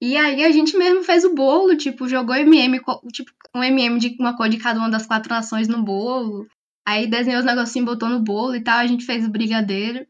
E 0.00 0.16
aí 0.16 0.44
a 0.44 0.50
gente 0.52 0.76
mesmo 0.76 1.02
fez 1.02 1.24
o 1.24 1.34
bolo, 1.34 1.76
tipo, 1.76 2.08
jogou 2.08 2.34
MM, 2.36 2.80
tipo, 3.12 3.30
um 3.54 3.62
MM 3.64 3.98
de 3.98 4.16
uma 4.20 4.36
cor 4.36 4.48
de 4.48 4.58
cada 4.58 4.78
uma 4.78 4.90
das 4.90 5.06
quatro 5.06 5.34
nações 5.34 5.66
no 5.66 5.82
bolo. 5.82 6.46
Aí 6.86 7.08
desenhou 7.08 7.40
os 7.40 7.46
negocinhos, 7.46 7.86
botou 7.86 8.08
no 8.08 8.22
bolo 8.22 8.54
e 8.54 8.62
tal. 8.62 8.78
A 8.78 8.86
gente 8.86 9.04
fez 9.04 9.26
o 9.26 9.30
brigadeiro. 9.30 10.06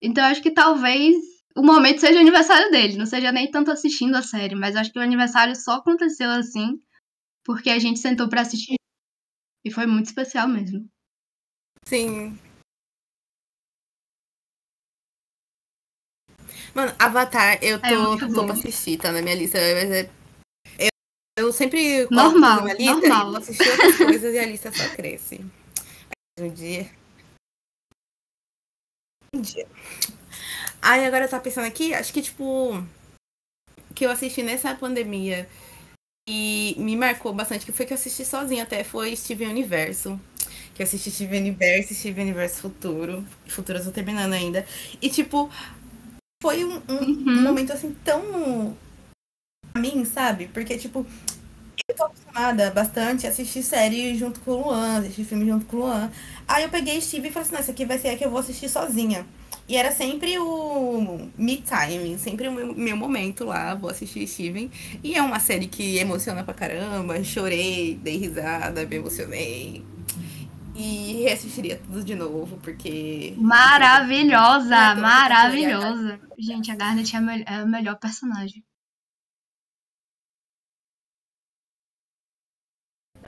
Então 0.00 0.24
acho 0.24 0.40
que 0.40 0.52
talvez 0.52 1.16
o 1.56 1.64
momento 1.64 1.98
seja 1.98 2.18
o 2.18 2.22
aniversário 2.22 2.70
dele. 2.70 2.96
Não 2.96 3.06
seja 3.06 3.32
nem 3.32 3.50
tanto 3.50 3.72
assistindo 3.72 4.14
a 4.14 4.22
série, 4.22 4.54
mas 4.54 4.76
acho 4.76 4.92
que 4.92 5.00
o 5.00 5.02
aniversário 5.02 5.56
só 5.56 5.78
aconteceu 5.78 6.30
assim 6.30 6.78
porque 7.48 7.70
a 7.70 7.78
gente 7.78 7.98
sentou 7.98 8.28
pra 8.28 8.42
assistir. 8.42 8.76
E 9.64 9.70
foi 9.70 9.86
muito 9.86 10.04
especial 10.04 10.46
mesmo. 10.46 10.86
Sim. 11.86 12.38
Mano, 16.74 16.94
Avatar, 16.98 17.58
eu 17.64 17.76
É 17.78 17.88
tô, 17.88 18.02
muito 18.02 18.34
tô 18.34 18.44
pra 18.44 18.52
assistir, 18.52 18.98
tá 18.98 19.10
na 19.10 19.22
minha 19.22 19.34
lista. 19.34 19.56
Mas 19.56 19.90
é- 19.90 20.10
eu, 20.78 20.90
eu 21.46 21.52
sempre 21.54 22.06
Normal, 22.10 22.56
na 22.56 22.62
minha 22.64 22.74
lista 22.74 23.08
normal. 23.08 23.36
assistir 23.36 23.70
outras 23.70 23.96
coisas 23.96 24.34
e 24.34 24.38
a 24.38 24.44
lista 24.44 24.70
só 24.70 24.86
cresce. 24.94 25.40
Um 26.38 26.52
dia. 26.52 26.90
Um 29.34 29.40
dia. 29.40 29.66
Aí 30.82 31.06
agora 31.06 31.24
eu 31.24 31.30
tava 31.30 31.42
pensando 31.42 31.66
aqui, 31.66 31.94
acho 31.94 32.12
que 32.12 32.20
tipo. 32.20 32.72
Que 33.94 34.04
eu 34.04 34.10
assisti 34.10 34.42
nessa 34.42 34.74
pandemia 34.74 35.48
e 36.28 36.76
me 36.78 36.96
marcou 36.96 37.32
bastante, 37.32 37.66
que 37.66 37.72
foi 37.72 37.86
que 37.86 37.92
eu 37.92 37.96
assisti 37.96 38.24
sozinha 38.24 38.64
até, 38.64 38.84
foi 38.84 39.16
Steven 39.16 39.48
Universo. 39.48 40.20
Que 40.74 40.82
eu 40.82 40.86
assisti 40.86 41.10
Steven 41.10 41.40
Universo 41.40 41.92
e 41.92 41.96
Steven 41.96 42.24
Universo 42.26 42.60
Futuro. 42.62 43.26
Futuro 43.48 43.78
eu 43.78 43.84
tô 43.84 43.90
terminando 43.92 44.32
ainda. 44.34 44.66
E 45.02 45.10
tipo, 45.10 45.50
foi 46.42 46.64
um, 46.64 46.82
um 46.88 47.16
Uhum. 47.26 47.42
momento 47.42 47.72
assim 47.72 47.94
tão. 48.04 48.76
pra 49.72 49.82
mim, 49.82 50.04
sabe? 50.04 50.48
Porque, 50.48 50.76
tipo, 50.78 51.06
eu 51.88 51.96
tô 51.96 52.04
acostumada 52.04 52.70
bastante 52.70 53.26
a 53.26 53.30
assistir 53.30 53.62
série 53.62 54.16
junto 54.16 54.40
com 54.40 54.52
o 54.52 54.64
Luan, 54.68 54.98
assistir 55.00 55.24
filme 55.24 55.46
junto 55.46 55.66
com 55.66 55.78
o 55.78 55.80
Luan. 55.80 56.10
Aí 56.46 56.64
eu 56.64 56.70
peguei 56.70 57.00
Steve 57.00 57.28
e 57.28 57.32
falei 57.32 57.44
assim, 57.46 57.54
não, 57.54 57.60
esse 57.60 57.70
aqui 57.70 57.84
vai 57.86 57.98
ser 57.98 58.08
a 58.10 58.16
que 58.18 58.24
eu 58.24 58.30
vou 58.30 58.40
assistir 58.40 58.68
sozinha. 58.68 59.26
E 59.68 59.76
era 59.76 59.92
sempre 59.92 60.38
o 60.38 61.30
me 61.36 61.58
time, 61.58 62.18
sempre 62.18 62.48
o 62.48 62.52
meu, 62.52 62.74
meu 62.74 62.96
momento 62.96 63.44
lá, 63.44 63.74
vou 63.74 63.90
assistir 63.90 64.26
Steven. 64.26 64.70
E 65.04 65.14
é 65.14 65.22
uma 65.22 65.38
série 65.40 65.66
que 65.68 65.98
emociona 65.98 66.42
pra 66.42 66.54
caramba, 66.54 67.22
chorei, 67.22 67.94
dei 67.96 68.16
risada, 68.16 68.86
me 68.86 68.96
emocionei. 68.96 69.84
E 70.74 71.22
reassistiria 71.24 71.76
tudo 71.84 72.04
de 72.04 72.14
novo, 72.14 72.56
porque. 72.58 73.34
Maravilhosa! 73.36 74.92
Então, 74.92 75.02
maravilhosa! 75.02 76.20
Gente, 76.38 76.70
a 76.70 76.76
Garnet 76.76 77.14
é 77.14 77.18
a, 77.18 77.20
mel- 77.20 77.44
é 77.46 77.62
o 77.64 77.68
melhor 77.68 77.98
personagem. 77.98 78.64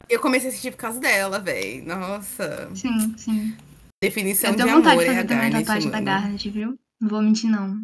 Eu 0.08 0.20
comecei 0.20 0.48
a 0.48 0.50
assistir 0.50 0.72
por 0.72 0.76
causa 0.78 1.00
dela, 1.00 1.38
velho. 1.38 1.84
Nossa. 1.86 2.70
Sim, 2.74 3.16
sim. 3.16 3.56
Definição 4.02 4.50
Eu 4.50 4.56
de 4.56 4.62
tenho 4.62 4.76
vontade 4.76 4.92
amor 4.94 5.04
de 5.04 5.10
é 5.10 5.14
fazer 5.14 5.28
também 5.28 5.48
a 5.48 5.52
tatuagem 5.52 5.90
da. 5.90 6.00
Garnet, 6.00 6.50
viu? 6.50 6.78
Não 6.98 7.08
vou 7.08 7.20
mentir, 7.20 7.50
não. 7.50 7.76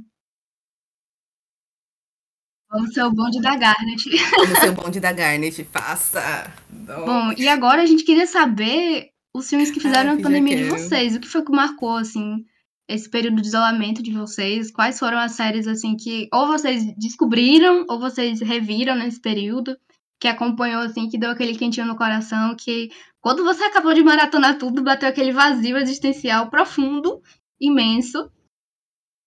Vamos 2.71 2.95
ser 2.95 3.03
o 3.05 3.13
bonde 3.13 3.41
da 3.41 3.55
Garnet. 3.55 4.09
No 4.49 4.57
seu 4.61 4.73
bonde 4.75 4.99
da 4.99 5.13
Garnet, 5.13 5.63
faça. 5.65 6.53
Bom, 6.71 7.33
e 7.37 7.47
agora 7.49 7.83
a 7.83 7.87
gente 7.87 8.03
queria 8.03 8.27
saber 8.27 9.11
os 9.35 9.49
filmes 9.49 9.71
que 9.71 9.79
fizeram 9.79 10.15
Ah, 10.15 10.23
pandemia 10.23 10.57
de 10.57 10.65
vocês. 10.65 11.15
O 11.15 11.21
que 11.21 11.29
foi 11.29 11.45
que 11.45 11.53
marcou, 11.53 11.97
assim, 11.97 12.45
esse 12.89 13.09
período 13.11 13.43
de 13.43 13.49
isolamento 13.49 14.03
de 14.03 14.13
vocês? 14.13 14.71
Quais 14.71 14.99
foram 14.99 15.19
as 15.19 15.33
séries, 15.33 15.69
assim, 15.69 15.97
que 15.97 16.29
ou 16.33 16.47
vocês 16.47 16.83
descobriram 16.97 17.85
ou 17.89 18.01
vocês 18.01 18.41
reviram 18.41 18.97
nesse 18.97 19.21
período? 19.21 19.77
Que 20.19 20.29
acompanhou, 20.29 20.83
assim, 20.83 21.11
que 21.11 21.19
deu 21.19 21.31
aquele 21.31 21.57
quentinho 21.57 21.87
no 21.87 21.97
coração, 21.97 22.57
que 22.57 22.89
quando 23.27 23.43
você 23.43 23.65
acabou 23.65 23.93
de 23.93 24.05
maratonar 24.05 24.57
tudo, 24.57 24.85
bateu 24.85 25.09
aquele 25.09 25.33
vazio 25.33 25.77
existencial 25.79 26.49
profundo, 26.49 27.21
imenso. 27.61 28.31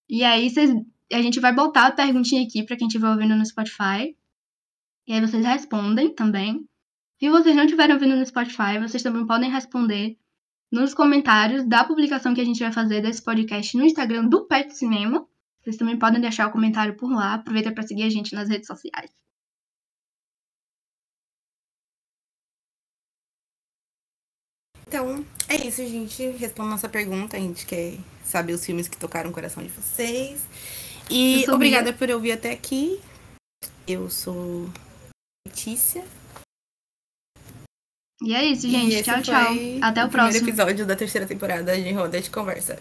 E 0.08 0.24
aí 0.24 0.50
a 1.12 1.22
gente 1.22 1.42
vai 1.42 1.54
botar 1.54 1.88
a 1.88 1.92
perguntinha 1.92 2.42
aqui 2.42 2.64
pra 2.64 2.78
quem 2.78 2.88
estiver 2.88 3.10
ouvindo 3.10 3.36
no 3.36 3.46
Spotify. 3.46 4.16
E 5.06 5.12
aí 5.12 5.20
vocês 5.20 5.46
respondem 5.46 6.16
também. 6.16 6.66
Se 7.20 7.30
vocês 7.30 7.54
não 7.54 7.66
estiverem 7.66 7.94
ouvindo 7.94 8.16
no 8.16 8.26
Spotify, 8.26 8.80
vocês 8.80 9.04
também 9.04 9.28
podem 9.28 9.52
responder 9.52 10.18
nos 10.72 10.94
comentários 10.94 11.68
da 11.68 11.84
publicação 11.84 12.34
que 12.34 12.40
a 12.40 12.46
gente 12.46 12.62
vai 12.62 12.72
fazer 12.72 13.02
desse 13.02 13.22
podcast 13.22 13.76
no 13.76 13.84
Instagram 13.84 14.30
do 14.30 14.48
Pet 14.48 14.74
Cinema. 14.78 15.28
Vocês 15.62 15.76
também 15.76 16.00
podem 16.00 16.22
deixar 16.22 16.48
o 16.48 16.54
comentário 16.54 16.96
por 16.96 17.12
lá. 17.12 17.34
Aproveita 17.34 17.74
para 17.74 17.84
seguir 17.84 18.04
a 18.04 18.10
gente 18.10 18.34
nas 18.34 18.48
redes 18.48 18.68
sociais. 18.68 19.12
Então, 24.90 25.24
é 25.48 25.68
isso, 25.68 25.86
gente. 25.86 26.32
Responda 26.32 26.72
nossa 26.72 26.90
pergunta. 26.90 27.38
A 27.38 27.40
gente 27.40 27.64
quer 27.64 27.94
saber 28.24 28.54
os 28.54 28.66
filmes 28.66 28.88
que 28.88 28.98
tocaram 28.98 29.30
o 29.30 29.34
coração 29.34 29.62
de 29.62 29.70
vocês. 29.70 30.42
E 31.12 31.46
obrigada 31.48 31.94
por 31.94 32.10
ouvir 32.10 32.32
até 32.32 32.52
aqui. 32.52 33.00
Eu 33.88 34.10
sou 34.10 34.68
Letícia. 35.48 36.04
E 38.24 38.34
é 38.34 38.44
isso, 38.46 38.66
E 38.66 38.72
gente. 38.72 38.94
esse 38.96 39.04
Tchau, 39.04 39.22
tchau. 39.22 39.54
Até 39.82 40.04
o 40.04 40.10
primeiro 40.10 40.10
próximo. 40.10 40.50
episódio 40.50 40.88
da 40.88 40.96
terceira 40.96 41.28
temporada 41.28 41.80
de 41.80 41.92
Roda 41.94 42.20
de 42.20 42.32
Conversa. 42.32 42.80